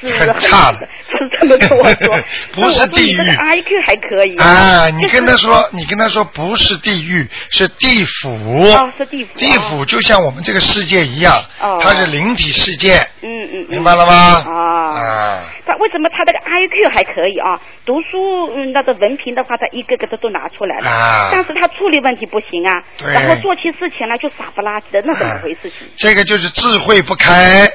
[0.00, 2.16] 是很差的他是这么跟我说。
[2.54, 4.36] 不是地狱那我说你这个 IQ 还可以。
[4.36, 8.30] 啊，你就是跟他说，你跟他说不是地狱，是地府。
[8.30, 14.12] 哦是地府地府就像我们这个世界一样，哦它是灵体世界，嗯嗯，嗯明白了吗？
[14.46, 14.70] 啊。
[14.90, 17.60] 啊，他为什么他那个 IQ 还可以啊？
[17.84, 20.88] 读书嗯那个文凭的话，他一个个的都拿出来了。
[20.90, 22.82] 啊但是他处理问题不行啊。
[22.98, 25.88] 对然后做起事情来就傻不拉几的，那怎么回事情？
[25.96, 27.68] 这个就是智慧不开，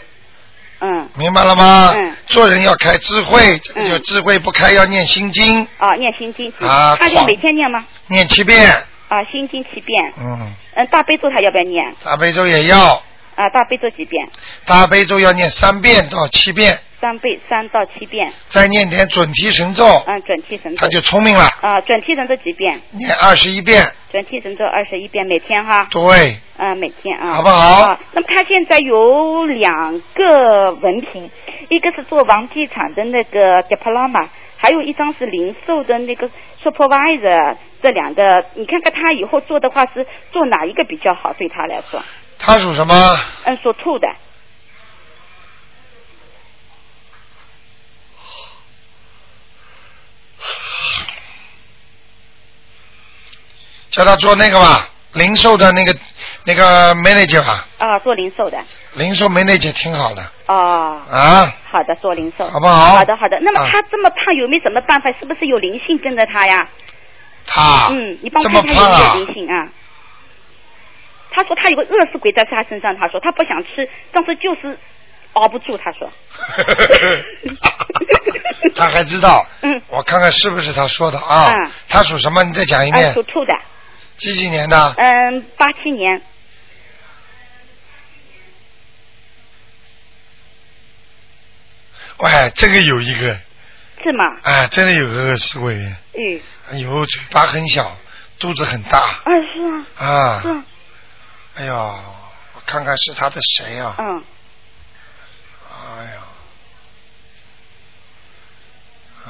[0.82, 1.10] 嗯。
[1.18, 1.94] 明白了吗？
[1.96, 6.52] 嗯做人要开智慧，这个就嗯智慧不开，要念心经，啊，念心经。
[6.60, 7.86] 啊他就每天念吗？
[8.08, 8.70] 念七遍。
[9.08, 10.14] 啊，心经七遍。
[10.20, 11.96] 嗯，嗯，大悲咒他要不要念？
[12.04, 13.04] 大悲咒也要，
[13.36, 14.28] 啊，大悲咒几遍？
[14.66, 18.34] 大悲咒要念三遍到七遍，三倍三到七遍。
[18.50, 20.82] 再念点准提神咒，嗯，准提神咒。
[20.82, 21.48] 他就聪明了。
[21.62, 22.82] 啊，准提神咒几遍？
[22.94, 25.88] 念二十一遍，准提神咒二十一遍，每天哈。
[25.92, 31.30] 对，啊，每天啊，好不好啊，那么他现在有两个文凭，
[31.70, 36.28] 一个是做房地产的那个 diploma，还有一张是零售的那个
[36.64, 37.56] supervisor。
[37.84, 41.32] 这两个，你看看他以后做的话是做哪一个比较好？
[41.34, 42.02] 对他来说，
[42.40, 42.96] 他属什么？
[43.44, 44.08] 嗯，属兔的。
[53.96, 55.96] 叫他做那个吧，零售的那个
[56.44, 58.58] 那个 manager 吧，啊，做零售的。
[58.96, 61.54] 零售 manager 挺好的哦，啊。
[61.72, 62.46] 好的，做零售。
[62.50, 63.40] 好不好好的，好的。
[63.42, 65.10] 那么啊他这么胖，有没有什么办法？
[65.18, 66.68] 是不是有灵性跟着他呀？
[67.48, 69.70] 他嗯，你帮我看看有没有灵性啊？
[71.32, 74.78] 他说他有个饿死鬼在他身上，他说他不想吃，但是就是
[75.34, 76.12] 熬不住，他说。
[78.76, 79.46] 他还知道。
[79.62, 79.82] 嗯。
[79.88, 81.52] 我看看是不是他说的啊？
[81.54, 82.44] 嗯他属什么？
[82.44, 83.24] 你再讲一啊，遍属。
[83.24, 83.54] 兔的，
[84.18, 84.94] 几几年的？
[84.98, 86.22] 嗯，八七年，
[92.18, 93.38] 喂，这个有一个，
[94.04, 94.24] 是吗？
[94.44, 97.98] 哎，真的有个饿死鬼，嗯，哎呦，嘴巴很小，
[98.40, 99.00] 肚子很大。
[99.00, 99.62] 啊是
[99.98, 100.42] 啊，啊。
[100.42, 100.50] 是。
[100.50, 100.66] 啊，
[101.56, 103.96] 哎呦，我看看是他的谁啊？
[104.00, 104.24] 嗯，
[105.70, 106.22] 哎呀，
[109.26, 109.30] 啊，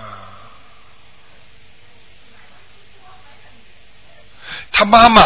[4.78, 5.24] 他妈妈，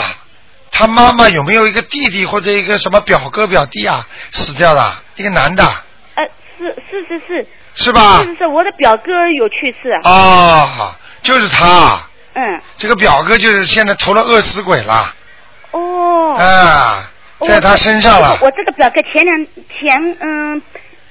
[0.72, 4.08] 他妈妈有没有一个弟弟或者一个什么表哥表弟啊？
[4.32, 6.24] 死掉了，一个男的，呃，
[6.60, 8.28] 是是是是，是吧是？
[8.28, 12.00] 是是，我的表哥有去世，啊，就是他，
[12.34, 15.16] 嗯，这个表哥就是现在投了饿死鬼了，
[15.72, 17.10] 哦，啊，
[17.40, 20.62] 哦在他身上了我，我这个表哥前两前嗯。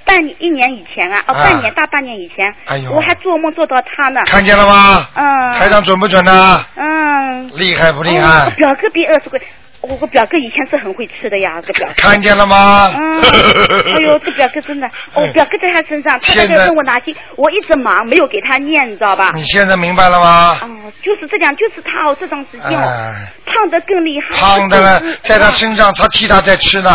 [0.08, 4.20] 半一年以前啊，哦，啊半年大半年以前，哎呦我还做梦做到他呢。
[4.26, 5.06] 看见了吗？
[5.14, 5.52] 嗯。
[5.52, 6.64] 台长准不准呢？
[6.76, 7.50] 嗯。
[7.56, 8.50] 厉害不厉哦害我？
[8.52, 9.40] 表哥比二十岁，
[9.82, 11.94] 我我表哥以前是很会吃的呀，这表哥。
[11.96, 12.90] 看见了吗？
[12.96, 19.32] 嗯，哎呦，这表哥真的，哦，表哥在他身上，他在个跟我拿经，我一直忙没有给他念，你知道吧？
[19.34, 20.56] 你现在明白了吗？
[20.62, 24.36] 哦，就是这样，就是他哦，这段时间哦，哎，胖的更厉害。
[24.40, 26.90] 胖的呢，在他身上，他替他在吃呢，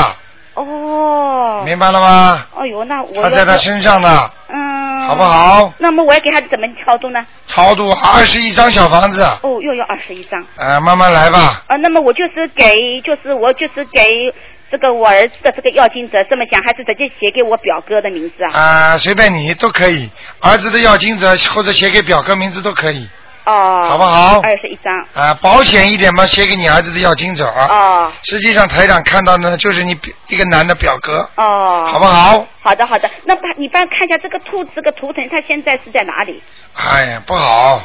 [0.56, 1.63] 哦。
[1.66, 2.46] 明白了吗？
[2.58, 5.24] 哎呦，那我他在他身上呢，嗯，好不？
[5.24, 5.74] 好？
[5.78, 7.20] 那么我要给他怎么操作呢？
[7.48, 10.46] 超度二十一张小房子，哦，又要二十一张。
[10.58, 11.63] 呃，慢慢来吧。
[11.68, 14.34] 啊，那么我就是给，就是我就是给
[14.72, 18.60] 这个我儿子的这个要金者这么讲，还是直接写给我表哥的名字啊？
[18.60, 20.10] 啊、随便你都可以，
[20.42, 23.08] 儿子的要金者或者写给表哥名字都可以，
[23.45, 24.93] 哦，好不好二十一张。
[25.13, 27.45] 啊、保险一点嘛，写给你儿子的要经者。
[27.47, 31.86] 哦实际上台长看到呢，就是你表一个男的表哥，哦。
[31.88, 32.45] 好不好？
[32.62, 36.41] 好的好的，那么你帮看一下这个兔子这个图腾，它现在是在哪里？
[36.75, 37.82] 哎呀，不好，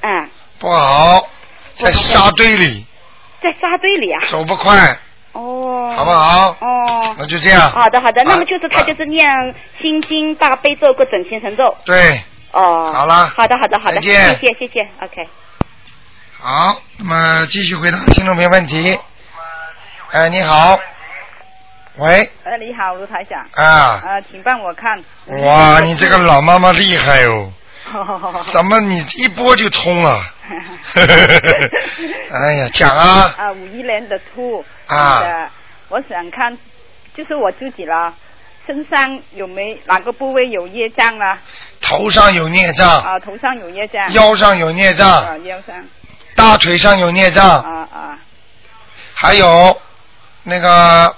[0.00, 1.22] 嗯，不好，
[1.76, 2.84] 在沙堆里
[3.42, 4.20] 在沙堆里啊。
[4.26, 4.96] 走不快，
[5.32, 5.94] 哦。
[5.96, 6.56] 好不好？
[6.60, 7.14] 哦。
[7.18, 7.70] 那就这样。
[7.70, 9.24] 好的好的，那么就是他啊就是念
[9.80, 11.76] 心经、大悲咒和准提神咒。
[11.84, 12.20] 对，
[12.52, 12.92] 哦。
[12.92, 15.28] 好了好的好的好的，再见谢谢谢谢，OK。
[16.38, 18.98] 好，那么继续回答听众朋友问题。
[20.12, 20.78] 哎，你好，
[21.96, 23.40] 喂，呃，你好，卢台长。
[23.54, 25.02] 啊，呃，请帮我看。
[25.42, 27.50] 哇，你这个老妈妈厉害哦，
[27.92, 30.22] 个怎么你一拨就通了？
[32.30, 34.64] 哎呀，讲啊，啊，五一年的兔。
[34.86, 35.50] 啊
[35.88, 36.56] 我想看，
[37.14, 38.14] 就是我自己了。
[38.66, 41.38] 身上有没哪个部位有业障啊？
[41.80, 44.12] 头上有孽障，啊，头上有业障。
[44.12, 45.84] 腰上有孽障，啊，腰上。
[46.34, 48.18] 大腿上有孽障，啊啊
[49.14, 49.80] 还有
[50.42, 51.14] 那个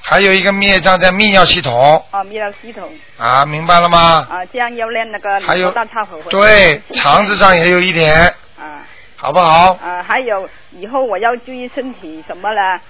[0.00, 4.26] 还有一个孽障在泌尿系统啊，泌尿系统啊，明白了吗？
[4.30, 5.74] 啊，这样要练那个还有。
[6.30, 9.76] 对，肠子上也有一点，啊好不好？
[9.82, 12.80] 啊，还有以后我要注意身体什么了？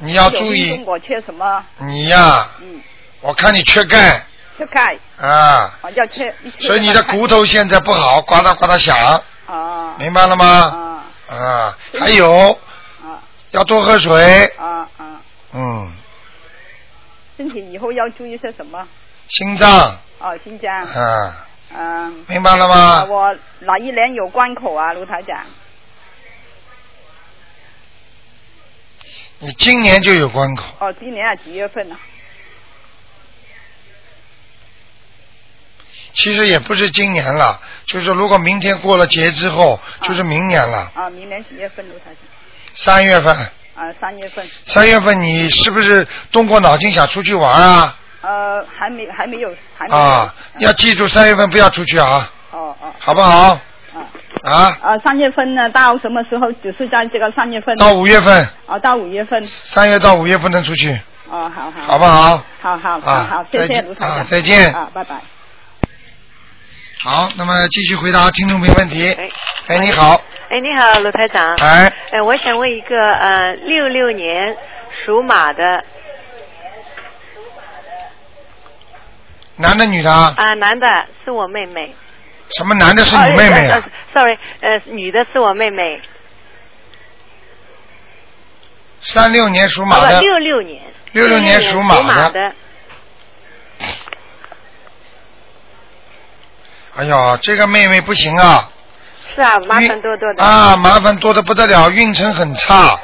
[0.00, 1.64] 你要注意动我缺什么？
[1.78, 2.80] 你呀，嗯，
[3.20, 4.24] 我看你缺钙
[4.56, 6.32] 缺钙，啊，我，要缺。
[6.60, 8.96] 所以你的骨头现在不好，呱嗒呱嗒响，
[9.46, 10.46] 啊 明白了吗？
[11.28, 12.52] 啊啊，还有
[13.02, 15.20] 啊要多喝水，啊啊，
[15.52, 15.92] 嗯，
[17.36, 18.86] 身体以后要注意些什么？
[19.28, 20.72] 心脏，哦，心脏。
[20.80, 22.24] 啊，嗯。
[22.28, 23.04] 明白了啊吗？
[23.04, 25.38] 我哪一年有关口啊，卢台长？
[29.40, 31.96] 你今年就有关口，哦，今年啊几月份呢、
[36.18, 42.16] 其实也不是今年了，就是如果明天过了节之后，就是明年了，啊，明年几月份，卢台长？
[42.74, 43.34] 三月份。
[43.34, 44.44] 啊，三月份。
[44.66, 47.96] 三月份你是不是动过脑筋想出去玩啊？
[48.22, 49.96] 呃，还没还没有，还没有。
[49.96, 52.92] 啊，要记住三月份不要出去啊，哦哦。
[52.98, 53.30] 好不好？
[53.52, 53.60] 啊。
[54.42, 56.50] 啊，啊，三月份呢，到什么时候？
[56.54, 57.76] 只是在这个三月份。
[57.76, 58.44] 到五月份。
[58.66, 59.46] 啊，到五月份。
[59.46, 60.98] 三月到五月不能出去，
[61.30, 61.80] 哦，好好。
[61.86, 62.42] 好不好？
[62.60, 64.16] 好好好啊好，谢再见谢卢台长。
[64.16, 65.20] 啊再见啊，拜拜。
[67.00, 69.12] 好，那么继续回答听众朋友问题。
[69.12, 69.28] 哎，
[69.68, 71.54] 哎你好，哎，你好，罗台长。
[71.62, 71.92] 哎。
[72.10, 74.56] 哎，我想问一个呃，六六年
[75.06, 75.84] 属马的
[79.54, 80.34] 男的女的啊？
[80.36, 80.86] 啊、男的
[81.24, 81.94] 是我妹妹。
[82.56, 83.78] 什么男的是你妹妹啊？
[83.78, 83.82] 哦
[84.14, 86.02] 呃呃 Sorry，呃，女的是我妹妹。
[89.02, 90.82] 三六年属马哦，的不，，六六年。
[91.12, 92.02] 六六年属属马的。
[92.02, 92.52] 马的。
[96.98, 98.68] 哎呀，这个妹妹不行啊！
[99.34, 100.42] 是啊，麻烦多多的。
[100.42, 102.98] 啊，麻烦多的不得了，运程很差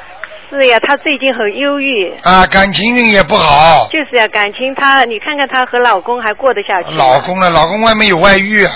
[0.49, 2.13] 是呀，她最近很忧郁。
[2.21, 3.87] 啊，感情运也不好。
[3.89, 6.93] 就是呀，感情她，你看看她和老公还过得下去。
[6.93, 7.49] 老公呢？
[7.49, 8.73] 老公外面有外遇啊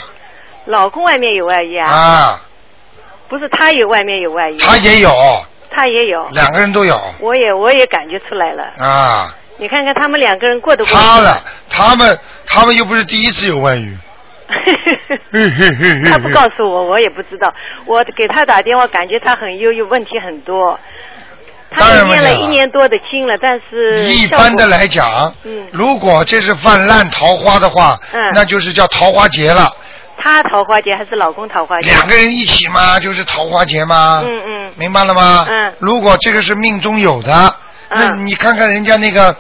[0.65, 1.89] 老公外面有外遇啊？
[1.89, 2.41] 啊，
[3.27, 4.58] 不是，她有外面有外遇。
[4.58, 5.12] 她也有，
[5.69, 6.29] 她也有。
[6.29, 8.63] 两个人都有我也我也感觉出来了。
[8.77, 9.36] 啊。
[9.58, 13.97] 你看看他们两个人过得过他了，他们他们又不是第一次有外遇。
[16.12, 17.54] 他不告诉我，我也不知道。
[17.86, 20.80] 我给他打电话，感觉他很忧郁，问题很多。
[21.72, 29.72] 他念了一年多的经了，但是一般的来讲，嗯，如果这是泛滥桃花的话，嗯那就是叫桃花劫了。
[30.18, 31.92] 他桃花劫还是老公桃花劫？
[31.92, 34.24] 两个人一起嘛，就是桃花劫嘛。
[34.26, 34.74] 嗯嗯。
[34.78, 35.46] 明白了吗？
[35.48, 35.74] 嗯。
[35.80, 37.56] 如果这个是命中有的，
[37.92, 39.36] 那你看看人家那个、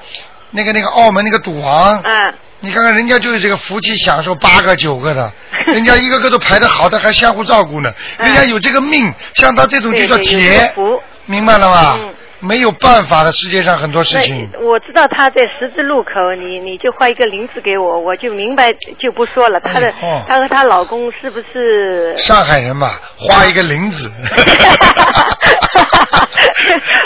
[0.51, 2.33] 那个、那个澳门那个赌王，嗯。
[2.61, 5.31] 你看看人家就是这个福气享受八个九个的，
[5.73, 7.93] 人家一个个都排的好的，还相互照顾呢。
[8.19, 10.81] 人家有这个命，像他这种就叫劫福，
[11.25, 11.97] 明白了吧？
[12.01, 14.49] 嗯没有办法的，世界上很多事情。
[14.53, 19.59] 那我知道他在十字路口，你你就画一个林子给我，我就明白就不说了。
[19.59, 22.15] 她的、哦她和她老公是不是？
[22.17, 24.11] 上海人嘛，画一个林子。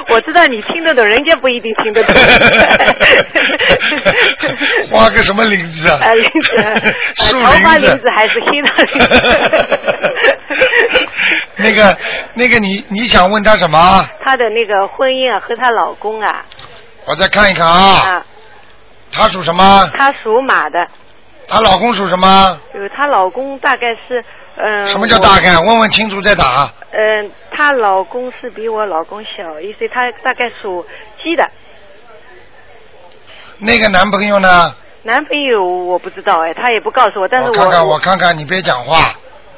[0.09, 2.13] 我知道你听得懂，人家不一定听得懂。
[4.91, 5.97] 画个什么林子啊？
[6.01, 6.55] 啊，林子，
[7.41, 9.09] 桃花林子林子还是黑的林子？
[11.57, 11.97] 那个
[12.33, 14.07] 那个你你想问他什么？
[14.23, 16.45] 她的那个婚姻啊，和她老公啊，
[17.05, 18.15] 我再看一看啊。
[18.15, 18.25] 啊，
[19.11, 19.89] 她属什么？
[19.97, 20.87] 她属马的，
[21.47, 22.59] 她老公属什么？
[22.73, 24.23] 有她老公大概是，
[24.57, 25.57] 嗯、什么叫大概？
[25.59, 26.69] 问问清楚再打。
[26.91, 30.85] 嗯，她老公是比我老公小一岁，她大概属
[31.23, 31.49] 鸡的。
[33.59, 34.75] 那个男朋友呢？
[35.03, 39.13] 男朋友我不知道哎，他也不告诉我，但是我看看，我看看，你别讲话。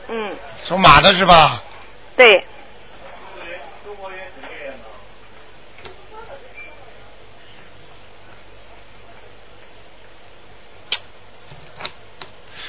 [0.10, 0.32] 嗯，
[0.68, 1.62] 属马的是吧？
[2.18, 2.44] 对，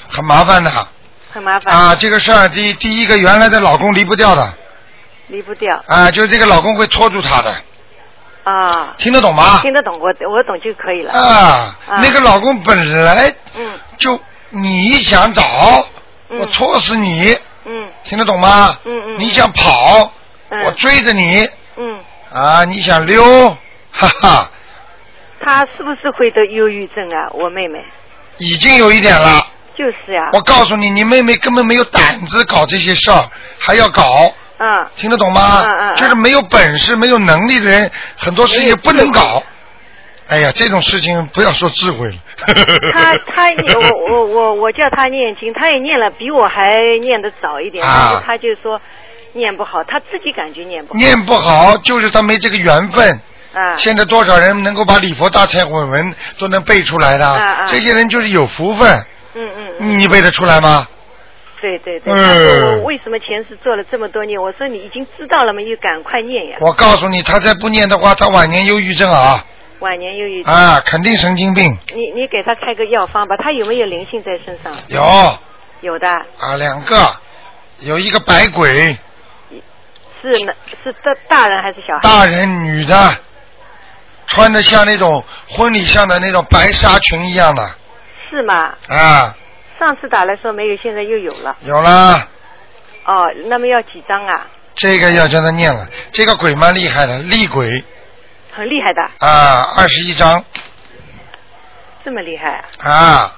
[0.09, 0.71] 很麻烦的
[1.33, 1.95] 很麻烦，啊！
[1.95, 4.55] 这个事儿，第第一个原来的老公离不掉的
[5.29, 7.55] 离不掉啊，就是这个老公会拖住她的，
[8.45, 8.95] 啊。
[8.99, 9.61] 听得懂吗？
[9.63, 11.13] 听得懂，我我懂就可以了。
[11.13, 14.21] 啊，啊那个老公本来嗯就
[14.51, 15.87] 你想找，
[16.29, 17.37] 嗯我戳死你，
[17.67, 18.79] 嗯听得懂吗？
[18.85, 20.13] 嗯嗯你想跑，
[20.51, 22.01] 嗯我追着你嗯，
[22.33, 22.65] 啊！
[22.65, 23.23] 你想溜，
[23.91, 24.51] 哈哈，
[25.41, 27.29] 他是不是会得忧郁症啊？
[27.33, 27.85] 我妹妹
[28.39, 29.47] 已经有一点了。
[29.77, 35.63] 就是呀、我告诉你，你妹妹根本没有胆子搞这些事儿，还要搞，嗯听得懂吗？
[35.65, 39.43] 嗯嗯嗯就是没有本事、没有能力的人，很多事情不能搞。
[40.29, 42.15] 哎呀，这种事情不要说智慧了。
[42.93, 48.81] 他他我我我我叫他念经，他也念了，比我还念的早一点，啊但是他就说
[49.33, 50.99] 念不好，他自己感觉念不好。
[50.99, 53.21] 念不好就是他没这个缘分。
[53.55, 57.27] 啊，现在多少人能够把礼佛大忏悔文都能背出来的？
[57.27, 58.89] 啊啊这些人就是有福分。
[59.35, 60.87] 嗯嗯你你背得出来吗？
[61.61, 64.39] 对对对，嗯他说我为什么前世做了这么多年？
[64.41, 66.59] 我说你已经知道了嘛，又赶快念呀。
[66.61, 69.43] 我告诉你，他再不念的话，他晚年忧郁症啊
[69.81, 70.53] 晚年忧郁症。
[70.53, 71.65] 啊，肯定神经病。
[71.95, 74.73] 你你给他开个药方吧，他有没有灵性在身上？
[74.89, 75.41] 有啊，
[75.81, 77.15] 有的，啊两个，
[77.81, 78.97] 有一个白鬼，
[80.23, 82.01] 是男是大大人还是小孩？
[82.03, 83.17] 大人女的，
[84.27, 87.69] 穿的像那种婚礼上的那种白纱裙一样的
[88.31, 88.75] 是吗？
[88.89, 89.37] 啊，
[89.79, 91.57] 上次打来说没有，现在又有了。
[91.63, 92.29] 有了。
[93.05, 94.47] 哦，那么要几张啊？
[94.75, 97.83] 这个要叫他念了，这个鬼蛮厉害的，厉鬼
[98.57, 100.43] 很厉害的，啊，二十一张。
[102.05, 102.91] 这么厉害啊？
[102.91, 103.37] 啊，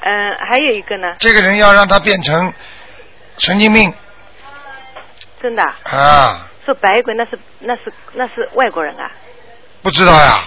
[0.00, 2.52] 嗯，还有一个呢，这个人要让他变成
[3.38, 3.92] 神经病。
[5.42, 5.76] 真的啊？
[5.84, 9.10] 啊，说白鬼那是那是那是外国人啊？
[9.82, 10.44] 不知道呀？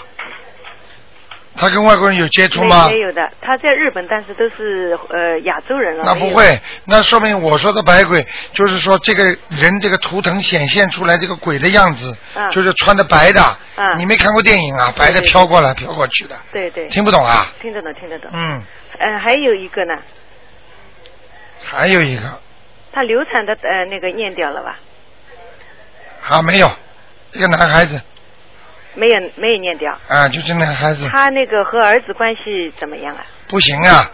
[1.60, 2.98] 他跟外国人有接触吗没？
[3.00, 6.04] 有的，他在日本，但是都是呃亚洲人了。
[6.06, 13.42] 那不会，那说明我说的白鬼，就是说这个人这个图腾显现出来这个鬼的样子，嗯就是穿的白的。
[13.76, 14.94] 嗯你没看过电影啊？
[14.98, 16.88] 白的飘过来飘过去的，对对。
[16.88, 17.48] 听不懂啊？
[17.62, 18.32] 听得懂，听得懂。
[18.34, 18.64] 嗯，
[18.98, 19.94] 嗯，还有一个呢，
[21.62, 22.22] 还有一个
[22.94, 24.78] 他流产的呃那个念掉了吧？
[26.30, 26.72] 啊没有，
[27.34, 28.02] 一个男孩子
[29.00, 29.98] 没有没有念掉。
[30.08, 33.24] 啊，就是男孩子他那个和儿子关系怎么样啊？
[33.48, 34.12] 不行啊，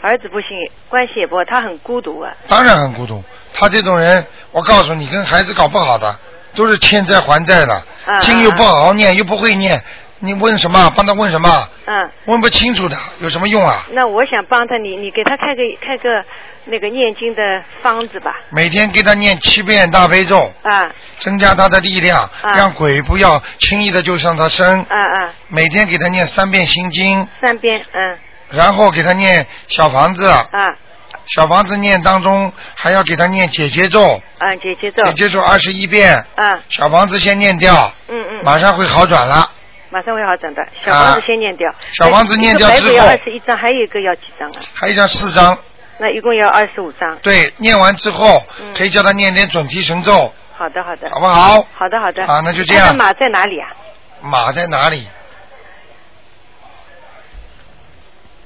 [0.00, 0.48] 儿子不行，
[0.88, 2.32] 关系也不好，他很孤独啊。
[2.46, 3.22] 当然很孤独。
[3.52, 6.14] 他这种人，我告诉你，跟孩子搞不好的，
[6.54, 9.82] 都是欠债还债的，啊经又不好好念，又不会念，
[10.18, 10.90] 你问什么？
[10.96, 11.48] 帮他问什么？
[11.86, 13.86] 嗯，问不清楚的，有什么用啊？
[13.92, 16.24] 那我想帮他，你你给他开个开个
[16.64, 17.42] 那个念经的
[17.82, 18.34] 方子吧。
[18.50, 24.80] 每天给他念七遍大悲咒，啊增加他的力量，啊让鬼不要轻易的就上他身。
[24.80, 30.46] 啊啊，每天给他念三遍心经，三遍，嗯然后给他念小房子，啊
[31.26, 35.02] 小房子念当中还要给他念姐姐咒，嗯，姐姐咒。
[35.04, 38.44] 姐姐咒二十一遍，嗯小房子先念掉，嗯嗯。
[38.44, 39.50] 马上会好转了。
[39.90, 40.66] 马上会好转的。
[40.84, 41.72] 小房子先念掉。
[41.92, 44.60] 小房子念掉之后要二十一张，还有一个要几张啊？
[44.74, 45.56] 还有一张四张，
[45.98, 47.18] 那一共要二十五张。
[47.22, 51.08] 对，念完之后嗯可以叫他念点准提神咒，好的好的。
[51.10, 51.66] 好不好？
[51.74, 52.24] 好的好的。
[52.26, 53.68] 啊那就这样马在哪里啊？
[54.22, 55.06] 马在哪里？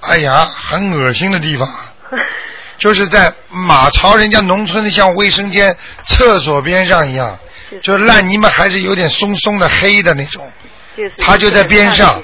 [0.03, 1.68] 哎呀，很恶心的地方，
[2.78, 7.38] 就是在马槽人家农村的像卫生间、厕所边上一样，
[7.82, 10.51] 就烂泥巴还是有点松松的黑的那种，
[10.97, 11.12] 就是。
[11.18, 12.22] 他就在边上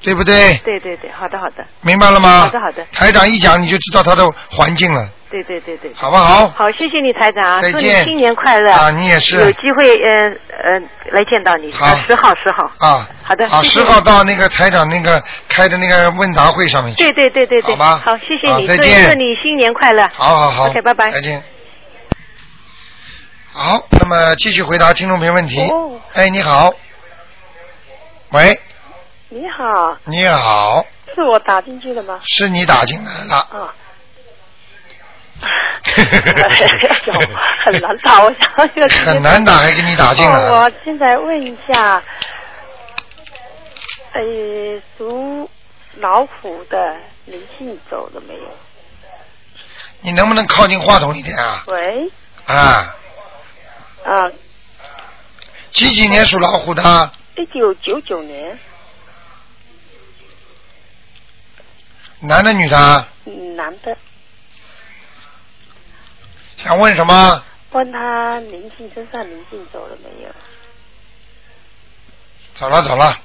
[0.00, 0.56] 对不对？
[0.64, 1.64] 对对对，好的好的。
[1.80, 2.42] 明白了吗？
[2.42, 2.86] 好的好的。
[2.92, 5.92] 台长一讲你就知道他的环境了，对对对对。
[5.96, 6.48] 好不好？
[6.50, 8.72] 好，谢谢你台长啊，再见祝你新年快乐。
[8.72, 11.72] 啊你也是有机会呃呃来见到你。
[11.72, 12.88] 好十号十号。
[12.88, 13.48] 啊，好的。
[13.48, 17.02] 好，十号到那个台长那个开的那个问答会上面去。
[17.02, 17.74] 对对对对对。
[17.74, 20.08] 好吧好，谢谢你，再见祝你新年快乐。
[20.14, 21.10] 好好好 OK，拜拜。
[21.10, 21.42] 再见。
[23.52, 25.60] 好，那么继续回答听众朋友问题。
[25.68, 26.72] 哦哎，你好。
[28.30, 28.60] 喂，
[29.30, 32.20] 你好，你好，是我打进去的吗？
[32.24, 33.36] 是你打进来了。
[33.36, 33.74] 啊。
[37.64, 42.02] 很难打，我想这个很难打，还给你打进来我现在问一下，
[44.12, 44.20] 呃，
[44.96, 45.48] 属
[45.96, 48.50] 老虎的灵性走了没有？
[50.00, 51.64] 你能不能靠近话筒一点啊？
[51.66, 52.10] 喂，
[52.46, 52.94] 啊，
[54.04, 54.30] 啊，
[55.72, 57.10] 几几年属老虎的？
[57.38, 58.58] 一九九九年，
[62.18, 63.06] 男的女的？
[63.56, 63.96] 男的，
[66.56, 67.44] 想问什么？
[67.70, 70.30] 问他灵性身上灵性走了没有？
[72.54, 73.16] 走了走了，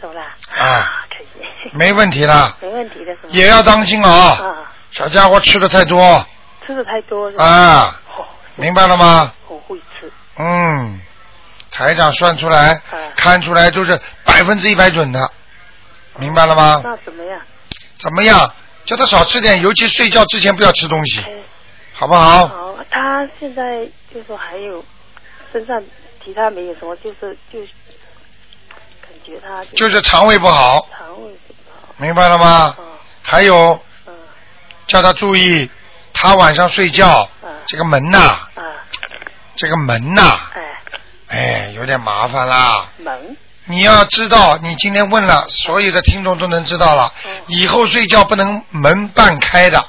[0.00, 0.22] 走了，
[0.56, 3.32] 啊，可以，没问题了， 没问题的是吗？
[3.32, 4.10] 也要当心啊！
[4.10, 6.26] 啊，小家伙吃的太多。
[6.66, 7.30] 吃的太多？
[7.36, 9.34] 啊，哦，明白了吗？
[9.48, 11.00] 我会吃，嗯，
[11.78, 15.30] 台长算出来，啊看出来就是百分之一百准的，
[16.16, 16.80] 明白了吗？
[16.82, 17.40] 那怎么样？
[17.96, 18.52] 怎么样？
[18.84, 21.30] 叫他少吃点，尤其睡觉之前不要吃东西，哎
[21.94, 22.48] 好不好？
[22.48, 24.84] 好，他现在就说还有
[25.52, 25.80] 身上
[26.24, 27.60] 其他没有什么，就是就
[29.00, 32.74] 感觉他就是肠胃不好，肠胃不好，明白了吗？
[32.76, 32.84] 哦
[33.22, 34.12] 还有，嗯
[34.88, 35.70] 叫他注意，
[36.12, 37.28] 他晚上睡觉，
[37.66, 38.62] 这个门呐，啊，
[39.54, 40.22] 这个门呐，
[40.54, 40.77] 哎，
[41.28, 42.88] 哎，有点麻烦啦。
[42.98, 47.12] 门你要知道，你今天问了，所有的听众都能知道了。
[47.48, 49.86] 以后睡觉不能门半开的，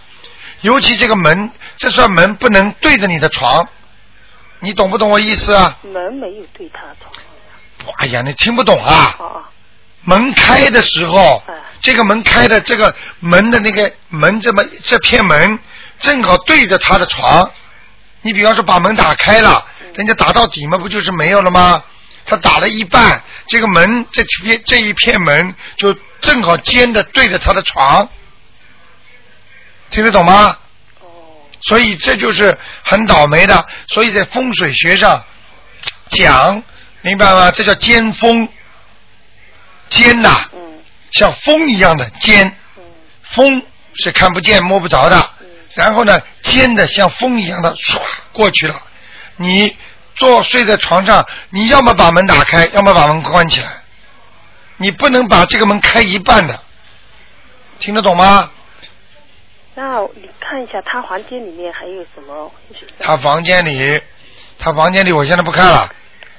[0.62, 3.68] 尤其这个门，这扇门不能对着你的床，
[4.60, 5.78] 你懂不懂我意思啊？
[5.84, 7.12] 门没有对他床。
[8.00, 9.16] 哎呀，你听不懂啊！
[9.20, 9.44] 哦
[10.04, 11.44] 门开的时候，
[11.82, 15.60] 这个门开的这个门的那个门这么这片门
[16.00, 17.50] 正好对着他的床。
[18.22, 19.66] 你比方说把门打开了，
[19.96, 21.84] 人家打到底嘛，不就是没有了吗？
[22.26, 28.08] 他打了一半，这个门这片这一片门就正好尖的对着他的床，
[29.90, 30.56] 听得懂吗？
[31.62, 33.66] 所以这就是很倒霉的。
[33.88, 35.24] 所以在风水学上
[36.10, 36.62] 讲，
[37.02, 37.50] 明白吗？
[37.52, 38.48] 这叫尖风，
[39.90, 40.46] 尖呐，
[41.12, 42.56] 像风一样的尖，
[43.24, 43.64] 风
[43.96, 45.30] 是看不见摸不着的。
[45.80, 48.02] 然后呢，尖的像风一样的唰
[48.34, 48.76] 过去了。
[49.38, 49.78] 你
[50.16, 53.68] 坐睡在床上，你要么把门打开，要么把门关起来。
[54.76, 56.60] 你不能把这个门开一半的，
[57.80, 58.52] 听得懂吗？
[59.74, 62.52] 那你看一下他房间里面还有什么？
[63.00, 64.02] 他房间里，
[64.58, 65.90] 他房间里，我现在不看了，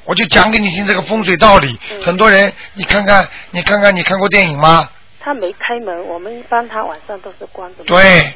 [0.04, 1.80] 我就讲给你听这个风水道理。
[2.04, 4.90] 很多人，你看看，你看看，你看过电影吗？
[5.22, 7.86] 他没开门，我们一般他晚上都是关着门。
[7.86, 8.34] 对，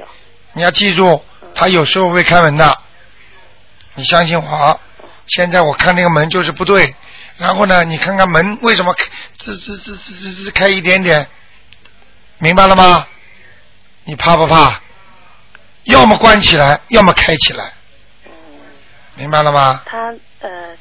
[0.55, 1.23] 你要记住，
[1.55, 2.79] 他有时候会开门的。
[3.95, 4.81] 你相信我，
[5.27, 6.95] 现在我看那个门就是不对。
[7.37, 9.05] 然后呢，你看看门为什么开
[9.39, 11.29] 吱吱吱吱吱吱开一点点，
[12.39, 13.07] 明白了吗？
[14.05, 14.81] 你怕不怕？
[15.85, 17.73] 要么关起来，要么开起来，
[19.17, 19.83] 明白了吗？
[19.87, 20.77] 他呃，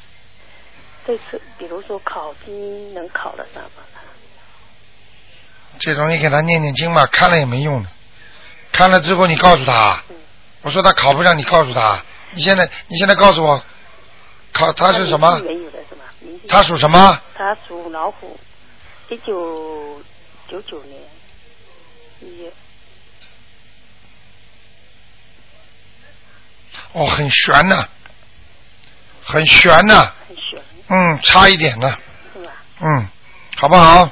[1.06, 3.70] 这次比如说考经能考得上吗？
[5.78, 7.88] 这种你给他念念经嘛，看了也没用的。
[8.74, 10.02] 看了之后你告诉他，
[10.62, 12.02] 我说他考不上，你告诉他。
[12.32, 13.62] 你现在你现在告诉我，
[14.52, 15.38] 考他是什么？
[15.38, 16.02] 没有的是吧？
[16.18, 17.20] 明星他属什么？
[17.36, 18.36] 他属老虎，
[19.10, 20.02] 一九
[20.50, 21.00] 九九年
[22.18, 22.52] 一月。
[26.94, 27.88] 哦，很悬呐、
[29.22, 30.60] 很悬呐、很悬。
[30.88, 31.96] 嗯，差一点呢。
[32.34, 32.50] 是吧？
[32.80, 33.08] 嗯，
[33.56, 34.10] 好不好？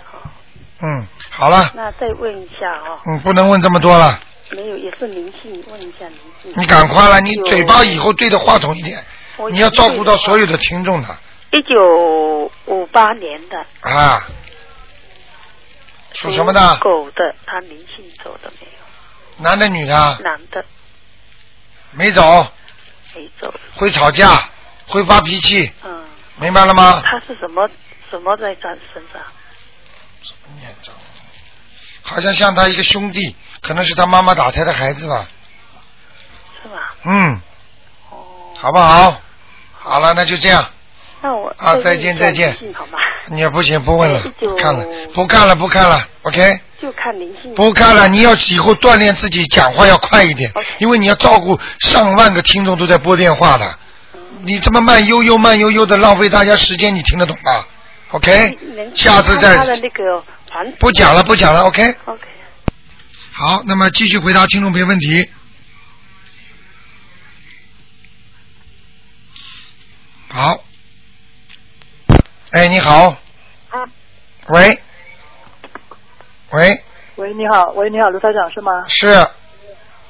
[0.84, 4.20] 嗯，好了，那再问一下啊、嗯，不能问这么多了，
[4.52, 6.52] 没有，也是灵性，问一下灵性。
[6.54, 9.04] 你赶快了，你嘴巴以后对着话筒一点，
[9.50, 11.08] 你要照顾到所有的听众的
[11.52, 13.58] 一九五八年的。
[13.80, 14.26] 啊。
[16.12, 16.76] 属什么的？
[16.76, 19.42] 狗的，他灵性走了没有？
[19.42, 20.18] 男的女的？
[20.22, 20.62] 男的
[21.92, 22.46] 没走，
[23.14, 23.52] 没走。
[23.74, 24.50] 会吵架，
[24.86, 26.04] 会发脾气，嗯。
[26.36, 27.00] 明白了吗？
[27.02, 27.66] 他是什么
[28.10, 29.22] 什么在他身上？
[32.02, 35.26] 好像像他一个兄弟，可能是他妈妈打胎的孩子吧。
[36.62, 36.94] 是吧？
[37.04, 37.40] 嗯。
[38.10, 38.16] 哦
[38.58, 39.20] 好不好？
[39.78, 40.64] 好了，那就这样。
[41.20, 42.98] 那我啊，再见再见好吗？
[43.26, 44.20] 你也不行，不问了
[44.58, 44.84] 看了，
[45.14, 46.60] 不看了，不看了，OK。
[46.80, 47.54] 就看灵性。
[47.54, 53.78] 不看了，你要以后锻炼自己讲话要快一点，因为你要照顾上万个听众都在拨电话的，
[54.42, 57.64] 你这么慢悠悠慢悠悠的浪费大家时间，你听得懂吗
[58.10, 58.58] ？OK，
[58.94, 60.24] 下次看他的再那个
[60.78, 61.94] 不讲了，不讲了，OK。
[62.04, 62.20] OK。
[63.34, 65.26] 好，那么继续回答听众朋友问题。
[70.28, 70.62] 好，
[72.50, 73.16] 哎，你好，
[73.70, 73.88] 啊，
[74.48, 74.78] 喂，
[76.52, 76.82] 喂，
[77.16, 78.84] 喂，你好，喂，你好，卢台长是吗？
[78.86, 79.06] 是，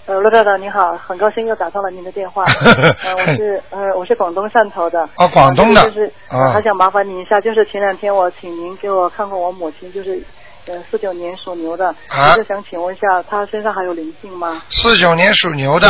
[0.06, 2.42] 呃，卢台长你好，很高兴又打通了您的电话。
[3.02, 5.00] 呃，我是呃我是广东汕头的。
[5.16, 5.80] 哦广东的。
[5.80, 10.20] 呃就是还想麻烦您一下，就是前两天我请您给我看过我母亲，就是
[10.66, 14.62] 呃四九年属牛的，啊我就想请问一下，他身上还有灵性吗？
[14.70, 15.88] 四九年属牛的，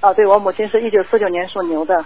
[0.00, 2.04] 啊，对我母亲是一九四九年属牛的。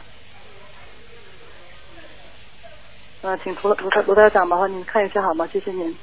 [3.22, 5.48] 啊，请卢卢台卢台长麻烦您看一下好吗？
[5.52, 5.96] 谢谢您。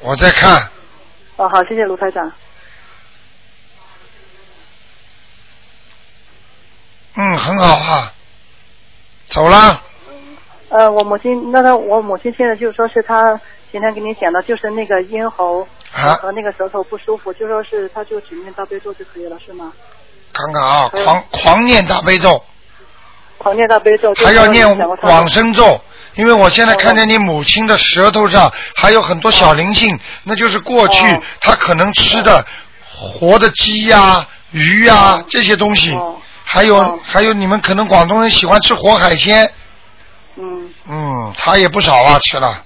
[0.00, 0.68] 我在看，
[1.36, 2.32] 哦，好，谢谢卢台长。
[7.16, 8.12] 嗯，很好啊，
[9.26, 9.82] 走了，
[10.68, 13.40] 呃，我母亲，那个我母亲现在就说是她
[13.70, 16.14] 前天给你讲的，就是那个咽喉啊？
[16.14, 19.72] 和那个舌头不舒服，就说是他就只念大悲咒就可以了，是吗？
[20.32, 22.42] 看看啊，狂狂念大悲咒，
[23.38, 24.66] 狂念大悲咒，还要念
[25.02, 25.80] 往生咒，
[26.14, 32.44] 因为我现在看见你母亲的舌头上还有很多小灵性，那就是过去她可能吃的
[32.90, 35.98] 活的鸡呀、鱼呀、这些东西，
[36.44, 39.50] 还有还有你们可能广东人喜欢吃活海鲜，
[40.36, 42.64] 嗯，嗯，她也不少啊，吃了。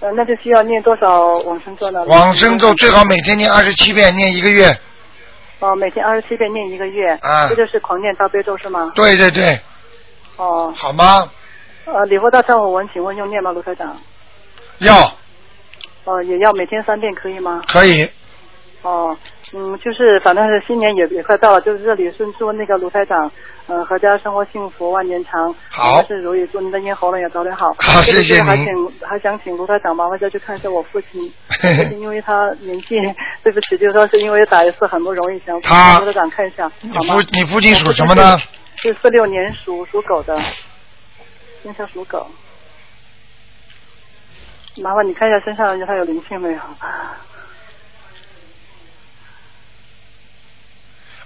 [0.00, 2.04] 呃，那就需要念多少往生咒呢？
[2.04, 4.76] 往生咒最好每天念二十七遍，念一个月。
[5.58, 8.92] 哦，每天二十七遍念一个月，啊这就是狂念大悲咒是吗？
[8.94, 9.58] 对对对，
[10.36, 11.30] 哦，好吗？
[11.86, 13.96] 呃，礼佛大忏悔文，请问用念吗，卢科长？
[14.78, 15.10] 要
[16.04, 17.62] 哦，也要每天三遍可以吗？
[17.66, 18.06] 可以。
[18.86, 19.18] 哦，
[19.52, 23.28] 嗯，就是反正是新年也也快到了，就是这里是祝那个卢台长，
[23.66, 27.74] 嗯、阖家生活幸福万年长，好万事如意，祝您的咽喉咙也早点好。
[27.80, 28.66] 好这个谢谢还请
[29.00, 31.32] 还想请卢台长麻烦再去看一下我父亲，
[31.98, 32.94] 因为他年纪，
[33.42, 37.22] 对不起，就是说是因为打一次很不容易，想请卢台长看一下，你好吗父？
[37.32, 38.38] 你父亲属什么呢？
[38.76, 40.38] 是四六年属属狗的，
[41.64, 42.24] 身上属狗。
[44.80, 46.60] 麻烦你看一下身上他有灵性没有？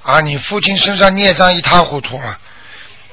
[0.03, 2.38] 啊，你父亲身上孽障一塌糊涂啊！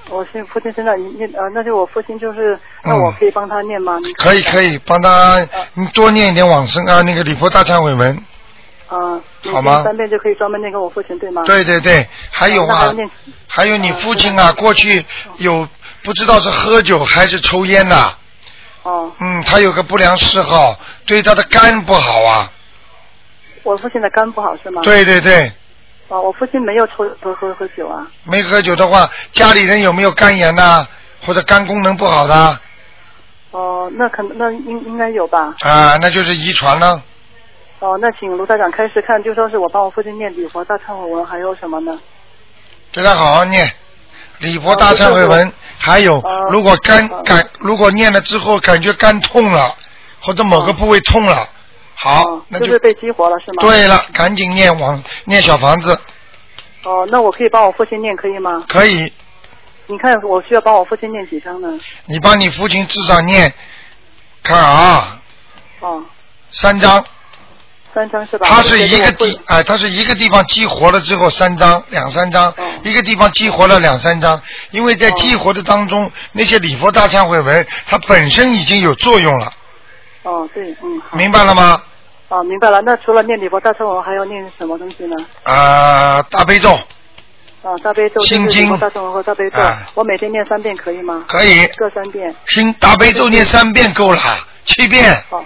[0.09, 3.97] 我是父亲身上你念呃，那就我父亲就是，那我可以帮他念吗？
[4.03, 8.15] 嗯可以可以，帮他你多念一点往生啊，那个礼佛大忏悔文。
[8.87, 11.43] 啊，你好吗念三遍就可以专门念给我父亲对吗？
[11.45, 13.09] 对对对，还有啊那还要念，
[13.47, 15.05] 还有你父亲啊，过去
[15.39, 15.67] 有
[16.03, 18.13] 不知道是喝酒还是抽烟呐、
[18.83, 22.49] 哦，嗯，他有个不良嗜好，对他的肝不好啊。
[23.63, 24.81] 我父亲的肝不好是吗？
[24.83, 25.51] 对对对，
[26.09, 28.07] 哦，我父亲没有抽喝喝喝酒啊。
[28.23, 30.87] 没喝酒的话，家里人有没有肝炎呐、
[31.25, 32.61] 或者肝功能不好的啊？
[33.51, 35.53] 哦，那可能那应应该有吧。
[35.61, 37.01] 啊那就是遗传了。
[37.79, 41.99] 哦，那请卢台长开始看，就说是我帮我父亲念礼佛大忏悔文，还有什么呢？
[42.91, 43.69] 给他好好念
[44.39, 49.75] 礼佛大忏悔文，还有哦如果肝感如果念了之后感觉肝痛了，
[50.21, 51.47] 或者某个部位痛了，
[51.99, 53.61] 好，那哦就是被激活了是吗？
[53.61, 55.99] 对了，赶紧念往念小房子，
[56.83, 58.63] 哦，那我可以帮我父亲念可以吗？
[58.67, 59.11] 可以，
[59.87, 61.67] 你看我需要帮我父亲念几张呢？
[62.05, 63.51] 你帮你父亲至少念，
[64.43, 65.19] 看啊，
[65.79, 66.03] 哦，
[66.51, 67.03] 三张，
[67.95, 68.47] 三张是吧？
[68.47, 72.63] 它是一个地，哎、它是一个地方激活了之后三张，两三张，哦。
[72.83, 74.39] 一个地方激活了两三张，
[74.69, 79.51] 因为在激活的当中，那些礼佛大忏悔文它本身已经有作用了，
[80.27, 81.81] 哦，对，嗯，明白了吗？
[82.27, 82.81] 哦，明白了。
[82.81, 85.15] 那除了念礼佛大忏文，还要念什么东西呢？
[85.43, 86.69] 啊、大悲咒
[87.63, 91.23] 啊，大悲咒、心经大忏文和大悲咒哎，我每天念三遍可以吗？
[91.29, 92.35] 可以，各三遍。
[92.47, 94.19] 心大悲咒念三遍够了，
[94.65, 95.41] 七遍，哦，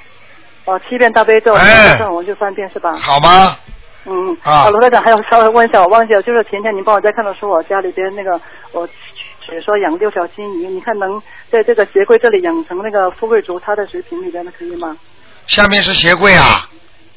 [0.66, 2.92] 哦，七遍大悲咒，大忏文就三遍是吧？
[2.94, 3.56] 好吗？
[4.06, 8.32] 嗯，啊罗台长还要稍微问一下，我忘记了，就是前天您帮我在看的时候，我家里边那个
[8.72, 8.90] 我
[9.46, 11.22] 水说养六条金鱼，你看能
[11.52, 14.96] 在这个鞋柜这里养成那个富贵竹，它的水瓶里边的可以吗？
[15.48, 16.70] 下面是鞋柜啊，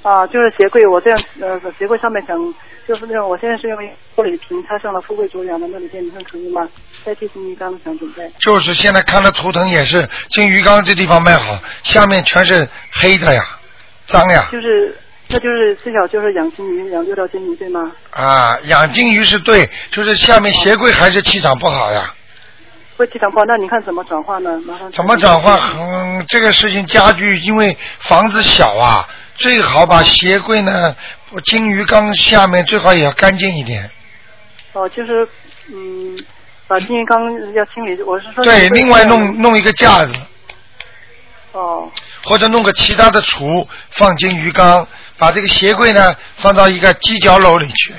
[0.03, 2.37] 啊，就是鞋柜，我这样呃鞋柜上面想
[2.89, 3.79] 就是那种，我现在是用
[4.17, 6.69] 玻璃瓶插上了富贵竹养的那里边，你看可以吗？
[7.05, 8.31] 代替金鱼缸想准备。
[8.41, 13.43] 就是现在看的图腾也是金鱼缸这地方卖好，下面全是黑的呀，
[14.07, 14.97] 脏呀，就是，
[15.29, 17.91] 那就是最少就是养金鱼，养六条金鱼对吗？
[18.11, 22.15] 啊，养金鱼是对，就是下面鞋柜还是气场不好呀。
[22.97, 24.61] 会气场不好，那你看怎么转化呢？
[24.65, 24.93] 麻烦。
[24.93, 25.59] 怎么转化？
[25.77, 30.95] 嗯，这个事情家具，因为房子小啊，最好把鞋柜呢，
[31.47, 33.91] 金鱼缸下面最好也要干净一点。
[34.75, 35.27] 哦，就是
[35.73, 36.17] 嗯，
[36.69, 37.21] 把金鱼缸
[37.55, 38.45] 要清理，我是说。
[38.45, 40.13] 对，另外弄弄一个架子，
[41.53, 41.91] 哦
[42.25, 44.87] 或者弄个其他的橱放金鱼缸，
[45.19, 47.95] 把这个鞋柜呢放到一个犄角楼里去。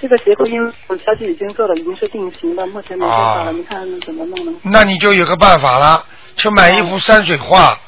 [0.00, 4.52] 这个鞋柜因为我家具已经做了，已经是定型的，目前没办法了，啊你看怎么弄呢？
[4.62, 6.04] 那你就有个办法了，
[6.36, 7.78] 去买一幅山水画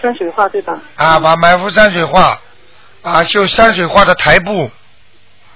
[0.00, 0.72] 山水画对吧？
[0.96, 2.40] 啊，把买幅山水画
[3.02, 4.68] 啊，就山水画的台布。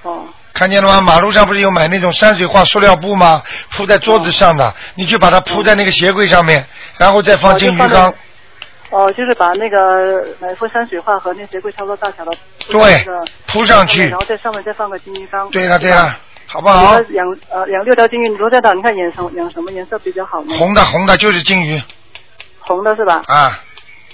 [0.03, 0.26] 哦。
[0.53, 1.01] 看见了吗？
[1.01, 3.43] 马路上不是有买那种山水画塑料布吗？
[3.72, 6.64] 铺在桌子上的，你就把它铺在那个鞋柜上面，
[6.97, 8.14] 然后再放进鱼缸。
[8.91, 12.32] 哦，就是把那个买一幅山水画和那鞋柜差不多大小的
[12.68, 13.05] 对
[13.47, 15.51] 铺上去然后在上面再放个金鱼缸。
[15.51, 16.16] 对了对了，
[16.47, 20.55] 好不好养呃养六条金鱼，罗站长，你看养什养什么颜色比较好呢？
[20.57, 21.82] 红的红的就是金鱼
[22.61, 23.22] 红的是吧？
[23.26, 23.59] 啊，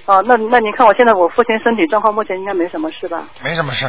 [0.06, 3.28] 哦，那那您看我现在我父亲身体状况目前应该没什么事吧？
[3.42, 3.86] 没什么事，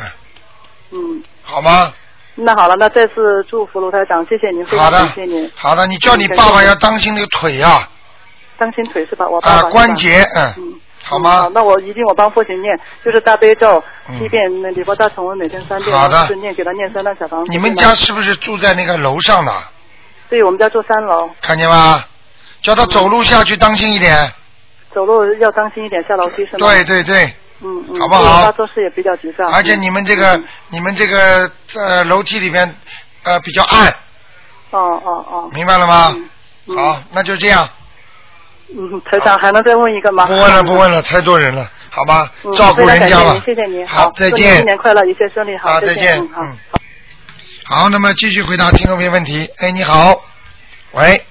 [0.92, 1.94] 嗯，好吗？
[2.36, 5.50] 那好了，那再次祝福卢台长，谢谢您，非常感谢您。
[5.56, 7.88] 好的，你叫你爸爸要当心那个腿呀、
[8.58, 9.28] 当心腿是吧？
[9.28, 10.74] 我爸啊，爸是吧关节，嗯，
[11.04, 11.50] 好吗？
[11.54, 17.52] 那我一定我帮父亲念，就是大悲咒嗯七遍，那礼佛大乘文每天三遍，好的念给他念三张小房子。
[17.52, 19.52] 你们家是不是住在那个楼上的？
[20.30, 22.04] 对，我们家住三楼，看见吗？
[22.62, 24.32] 叫他走路下去当心一点。
[24.94, 26.60] 走路要当心一点，下楼梯是吗？
[26.60, 27.26] 对对对，
[27.62, 29.46] 嗯嗯，好不好他做事也比较急躁。
[29.52, 30.40] 而且你们这个、
[30.70, 32.76] 你们这个呃楼梯里面
[33.24, 33.90] 呃比较暗，
[34.70, 36.16] 哦哦哦，明白了吗？
[36.76, 37.68] 好，那就这样，
[38.70, 40.26] 嗯，台长还能再问一个吗？
[40.26, 42.32] 不问了不问了，太多人了，好吧？
[42.44, 43.56] 嗯照顾人家吧非常感谢您，。
[43.56, 46.18] 谢谢您，好再见新年快乐，一切顺利，好，再见。
[46.18, 46.42] 嗯好。
[46.42, 46.58] 嗯。
[47.66, 49.50] 好，那么继续回答听众朋友问题。
[49.58, 50.22] 哎，你好，
[50.92, 51.26] 喂，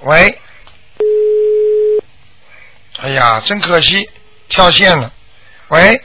[0.00, 0.38] 喂，
[3.00, 4.10] 哎呀，真可惜，
[4.48, 5.10] 跳线了。
[5.68, 6.00] 喂，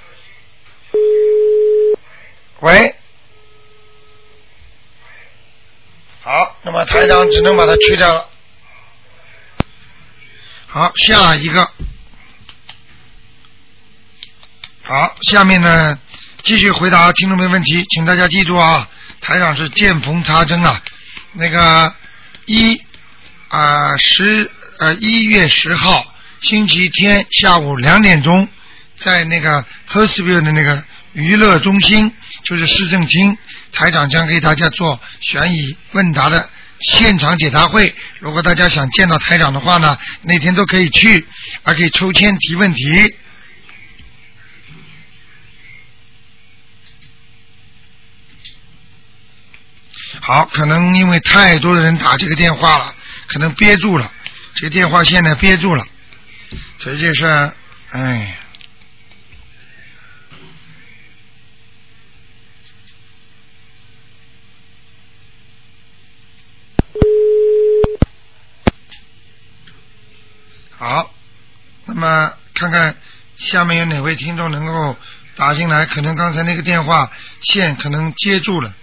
[2.61, 2.95] 喂，
[6.21, 8.29] 好，那么台长只能把它去掉了。
[10.73, 11.69] 好，下一个。
[14.81, 15.99] 好，下面呢
[16.41, 18.89] 继续回答听众们问题，请大家记住啊，
[19.21, 20.81] 台长是见缝插针啊。
[21.33, 21.93] 那个
[22.47, 22.81] 一
[23.49, 24.49] 啊十
[24.79, 26.03] 呃一月十号
[26.41, 28.47] 星期天下午两点钟，
[28.97, 32.11] 在那个 h e r s v i l l e 的那个娱乐中心，
[32.43, 33.37] 就是市政厅，
[33.71, 36.49] 台长将给大家做悬疑问答的
[36.83, 37.93] 现场解答会。
[38.19, 41.25] 如果大家想见到台长的话呢，那天都可以去，
[41.63, 43.15] 还可以抽签提问题。
[50.19, 52.95] 好，可能因为太多的人打这个电话了，
[53.27, 54.11] 可能憋住了，
[54.55, 55.85] 这个电话线呢憋住了，
[56.79, 57.51] 所以这是，
[57.89, 58.37] 哎。
[73.53, 74.97] 下面有哪位听众能够
[75.35, 75.85] 打进来？
[75.85, 77.11] 可能刚才那个电话
[77.43, 78.73] 线可能接住了。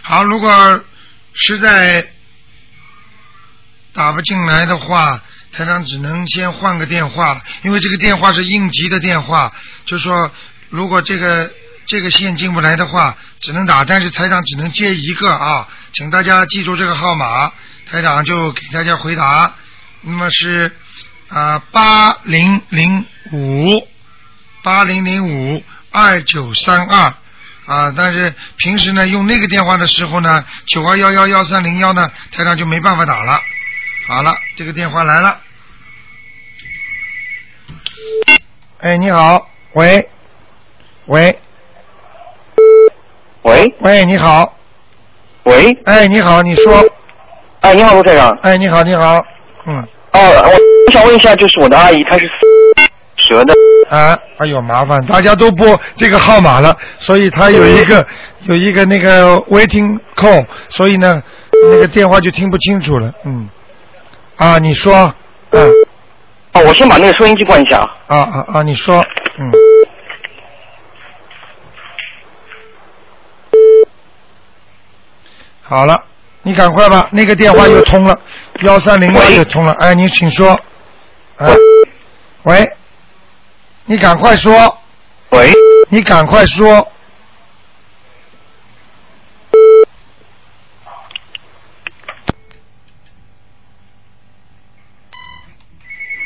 [0.00, 0.82] 好，如果
[1.34, 2.08] 实在
[3.92, 9.52] 打不进来的话，台长只能先换个电话，因为这个电话是应急的电话，
[9.84, 10.32] 就说
[10.70, 11.52] 如果这个
[11.84, 17.52] 这个线进不来的话，只能打，但是台长只能接一个啊，请大家记住这个号码，
[17.90, 19.52] 台长就给大家回答，
[20.02, 20.76] 那么是
[21.28, 23.88] 啊八零零五
[24.62, 27.14] 八零零五二九三二。
[27.66, 33.40] 啊，但是平时呢，用那个电话的时候呢，九二幺幺幺三零幺呢，台长就没办法打了。
[34.08, 35.40] 好了，这个电话来了。
[38.78, 40.08] 哎，你好，喂，
[41.06, 41.38] 喂，
[43.42, 44.58] 喂，喂，你好，
[45.44, 46.82] 喂，哎，你好，你说，
[47.60, 49.18] 哎，你好，卢台长，哎，你好，你好，
[49.66, 49.76] 嗯，
[50.12, 52.28] 哦，我我想问一下，就是我的阿姨，她是
[53.16, 53.54] 蛇的，
[53.90, 58.06] 啊，哎呦，麻烦，大家都拨这个号码了，所以她有一个
[58.44, 61.22] 有一个那个 waiting call，所以呢，
[61.70, 63.48] 那个电话就听不清楚了，嗯，
[64.36, 65.12] 啊，你说，
[65.50, 65.68] 嗯，
[66.54, 69.04] 哦，我先把那个收音机关一下啊，啊啊啊，你说，
[69.38, 69.52] 嗯，
[75.62, 76.02] 好了，
[76.42, 78.18] 你赶快吧，那个电话又通了，
[78.62, 80.58] 幺三零幺又通了，哎，你请说，
[81.36, 81.54] 哎，
[82.44, 82.72] 喂，
[83.84, 84.78] 你赶快说，
[85.30, 85.52] 喂，
[85.90, 86.88] 你赶快说，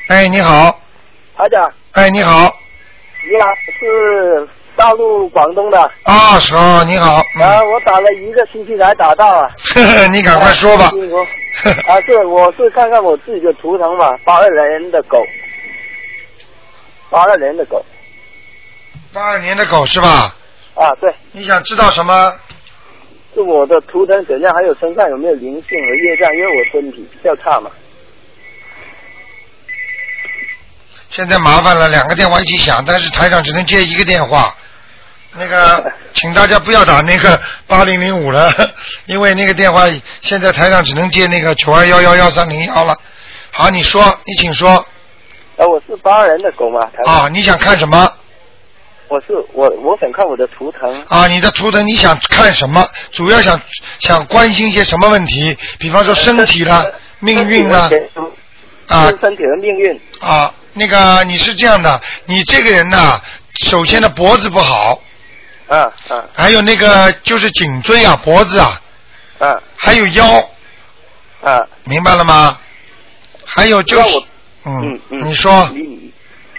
[0.08, 0.80] 哎，你好，
[1.36, 2.54] 台长，哎，你好，
[3.24, 3.48] 你好，
[3.80, 5.80] 是大陆广东的。
[6.04, 9.48] 啊，是哦，你好，嗯啊，我打了一个星期才打到啊。
[10.12, 10.86] 你赶快说吧
[11.86, 15.18] 啊 是，我是看看我自己的图腾嘛，八二年的狗，
[17.10, 17.84] 八二年的狗。
[19.12, 20.34] 八二年的狗是吧？
[20.74, 21.14] 啊，对。
[21.32, 22.34] 你想知道什么？
[23.32, 27.70] 是我的图腾怎样，还有身上有没有灵性和业障，因为我身体比较差嘛。
[31.14, 34.52] 现在麻烦了，两个电话一起响，但是台长只能接一个电话。
[35.36, 38.52] 那个， 请大家不要打那个八零零五了，
[39.06, 39.84] 因为那个电话
[40.22, 42.94] 现在台上只能接那个九二幺幺幺三零幺了。
[43.52, 44.70] 好，你说，你请说。
[45.56, 46.80] 啊，我是八二年的狗嘛。
[46.86, 48.12] 台啊，你想看什么？
[49.06, 51.04] 我是我，我想看我的图腾。
[51.08, 52.84] 啊，你的图腾你想看什么？
[53.12, 53.60] 主要想
[54.00, 55.56] 想关心一些什么问题？
[55.78, 56.84] 比方说身体啦、
[57.20, 57.88] 命运啦。
[58.88, 60.00] 啊，身体和命运。
[60.20, 63.20] 啊，那个你是这样的，你这个人呐，
[63.64, 65.00] 首先的脖子不好。
[65.68, 66.24] 啊啊。
[66.34, 68.80] 还有那个就是颈椎啊，脖子啊。
[69.38, 69.62] 啊。
[69.76, 70.38] 还有腰。
[71.42, 71.56] 啊。
[71.84, 72.58] 明白了吗？
[73.44, 74.18] 还有就是，
[74.64, 75.68] 嗯嗯，你说。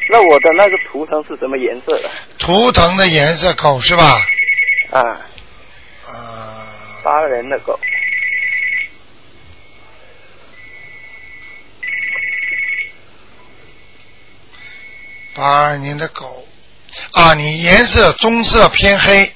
[0.07, 2.09] 那我的那个图腾是什么颜色的？
[2.37, 4.25] 图腾的颜色狗是吧？
[4.91, 5.01] 啊。
[7.03, 7.77] 八二年的狗。
[15.35, 16.43] 八二年的狗
[17.11, 19.31] 啊，你颜色棕色偏黑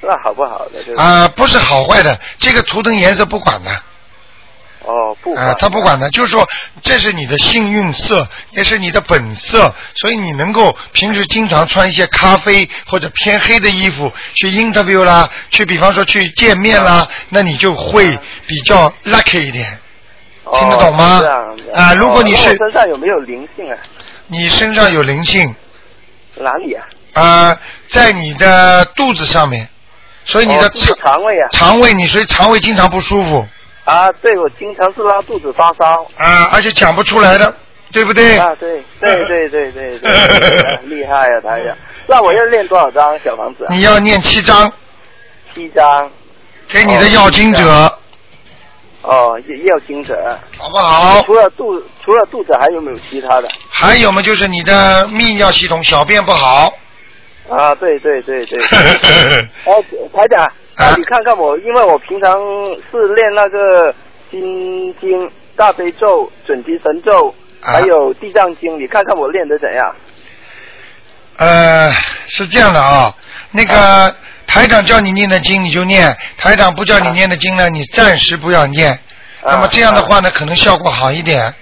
[0.00, 0.82] 那好不好的？
[0.84, 3.70] 就是啊，不是好坏的，这个图腾颜色不管的。
[4.84, 6.48] 哦，不啊，他不管的，就是说
[6.82, 19.78] 这是你的幸运色，也是你的本色，所以你能够平时经常穿一些咖啡或者偏黑的衣服去 interview 啦，去比方说去见面啦，那你就会比较 lucky 一点。
[20.44, 21.22] 哦听得懂吗
[21.74, 23.76] 啊如果你是哦身上有没有灵性啊？
[24.28, 25.54] 你身上有灵性
[26.36, 26.84] 哪里啊？
[27.14, 27.58] 啊、
[27.88, 29.68] 在你的肚子上面，
[30.24, 30.70] 所以你的哦
[31.02, 31.48] 肠胃啊。
[31.52, 33.44] 肠胃，你所以肠胃经常不舒服
[33.84, 36.06] 啊，对，我经常是拉肚子发烧。
[36.16, 37.52] 啊，而且讲不出来的，
[37.90, 38.38] 对不对？
[38.38, 41.76] 啊，对对对对对对对， 厉害啊，台长。
[42.06, 43.72] 那我要练多少张小房子啊？
[43.74, 44.70] 你要念七章，
[45.54, 46.10] 七张。
[46.68, 47.92] 给你的要经者，哦，
[49.12, 50.16] 要要精神。
[50.56, 51.22] 好不好？
[51.22, 53.48] 除了肚除了肚子还有没有其他的？
[53.70, 56.72] 还有嘛，就是你的泌尿系统小便不好，
[57.48, 58.58] 啊，对对对对。
[59.64, 59.82] 哎，
[60.12, 60.44] 台长，
[60.76, 62.32] 啊，你看看我，因为我平常
[62.90, 63.94] 是练那个
[64.30, 69.94] 心经、大悲咒、准提神咒，还有地藏经，你看看我练的怎样？
[71.38, 71.90] 呃，
[72.26, 73.14] 是这样的啊，
[73.52, 74.14] 那个
[74.48, 78.98] 台长叫你念的经你就念，台长不叫你念的经呢，你暂时不要念。
[79.44, 81.54] 那么这样的话呢，可能效果好一点，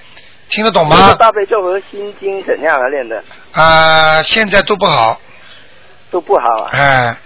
[0.48, 1.14] 听得懂吗？
[1.18, 2.88] 大悲咒和心经怎样来？
[2.88, 3.22] 练的
[3.52, 5.20] 啊、现在都不好，
[6.10, 6.70] 都不好啊。
[6.72, 7.16] 哎、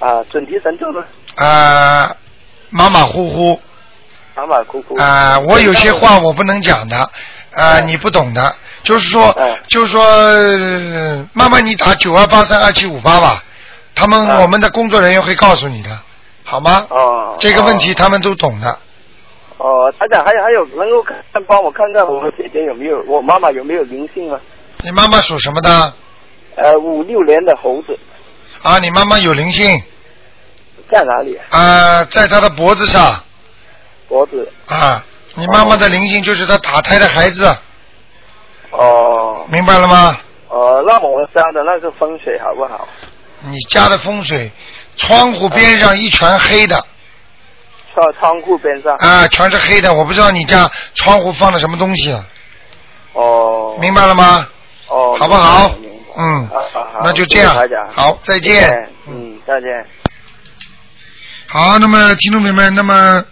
[0.00, 1.04] 啊，准提神咒呢？
[1.36, 2.10] 啊、
[2.70, 3.60] 马马虎虎
[4.34, 4.98] 马马虎虎。
[4.98, 7.10] 啊、我有些话我不能讲的，
[7.54, 9.36] 啊、你不懂的，就是说，
[9.68, 13.44] 就是说，呃妈妈你打九二八三二七五八吧，
[13.94, 15.90] 他们、我们的工作人员会告诉你的，
[16.44, 16.86] 好吗？
[16.90, 17.36] 哦。
[17.38, 18.78] 这个问题他们都懂的。
[19.58, 21.16] 哦，台长，还有还有，能够看
[21.46, 24.40] 帮我看看我姐姐有没有，我妈妈有没有灵性吗？
[24.82, 25.92] 你妈妈属什么的？
[26.56, 27.98] 呃，五六年的猴子
[28.62, 29.80] 啊，你妈妈有灵性
[30.90, 31.38] 在哪里？
[31.50, 33.22] 啊，在她的脖子上
[34.08, 34.50] 脖子。
[34.66, 35.04] 啊。
[35.34, 37.46] 你妈妈的灵性就是她打胎的孩子，
[38.70, 39.46] 哦。
[39.50, 40.18] 明白了吗？
[40.50, 42.86] 呃，那我们家的那个风水好不好？
[43.44, 44.50] 你家的风水，
[44.96, 46.76] 窗户边上一全黑的
[47.94, 48.94] 窗窗户边上。
[48.96, 52.12] 啊，全是黑的，我不知道你家窗户放的什么东西，
[53.12, 53.76] 哦。
[53.80, 54.48] 明白了吗？
[54.88, 55.16] 哦。
[55.18, 55.74] 好不好
[56.16, 57.54] 嗯，好好好那就这样
[57.90, 58.68] 好再见
[59.06, 59.86] 嗯，再见。
[61.46, 63.24] 好，那么听众朋友们，那么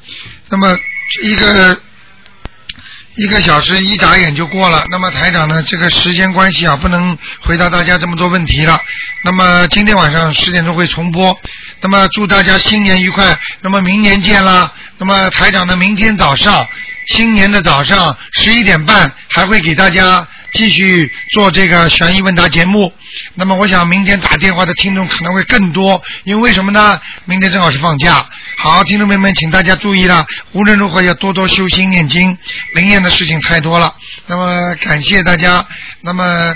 [0.49, 0.79] 那么
[1.23, 1.77] 一个
[3.17, 4.85] 一个小时一眨眼就过了。
[4.91, 8.81] 那么台长呢，这个时间关系啊，不能回答大家这么多问题了。
[9.25, 11.39] 那么今天晚上十点钟会重播。
[11.81, 13.39] 那么祝大家新年愉快。
[13.61, 14.73] 那么明年见啦。
[14.97, 16.67] 那么台长呢，明天早上
[17.09, 22.93] 新年的早上十一点半还会给大家继续做这个悬疑问答节目。
[23.35, 27.01] 那么我想明天打电话的听众可能会更多，因为为什么呢？
[27.25, 28.29] 明天正好是放假。
[28.57, 32.37] 好，听众朋友们，请大家注意了，无论如何要多多修心念经，
[32.75, 33.95] 灵验的事情太多了。
[34.27, 35.67] 那么感谢大家。
[36.01, 36.55] 那么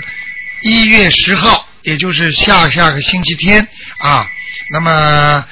[0.61, 3.67] 一月十号，也就是下下个星期天
[3.99, 4.27] 啊，
[4.71, 5.45] 那么。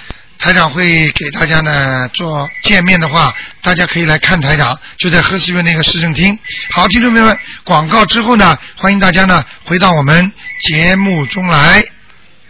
[0.44, 6.38] 台长会给大家呢做见面的话，大家可以来看台长，就在和思院那个市政厅。
[6.72, 10.30] 好，听众朋友们，广告之后呢，欢迎大家呢回到我们
[10.68, 11.82] 节目中来。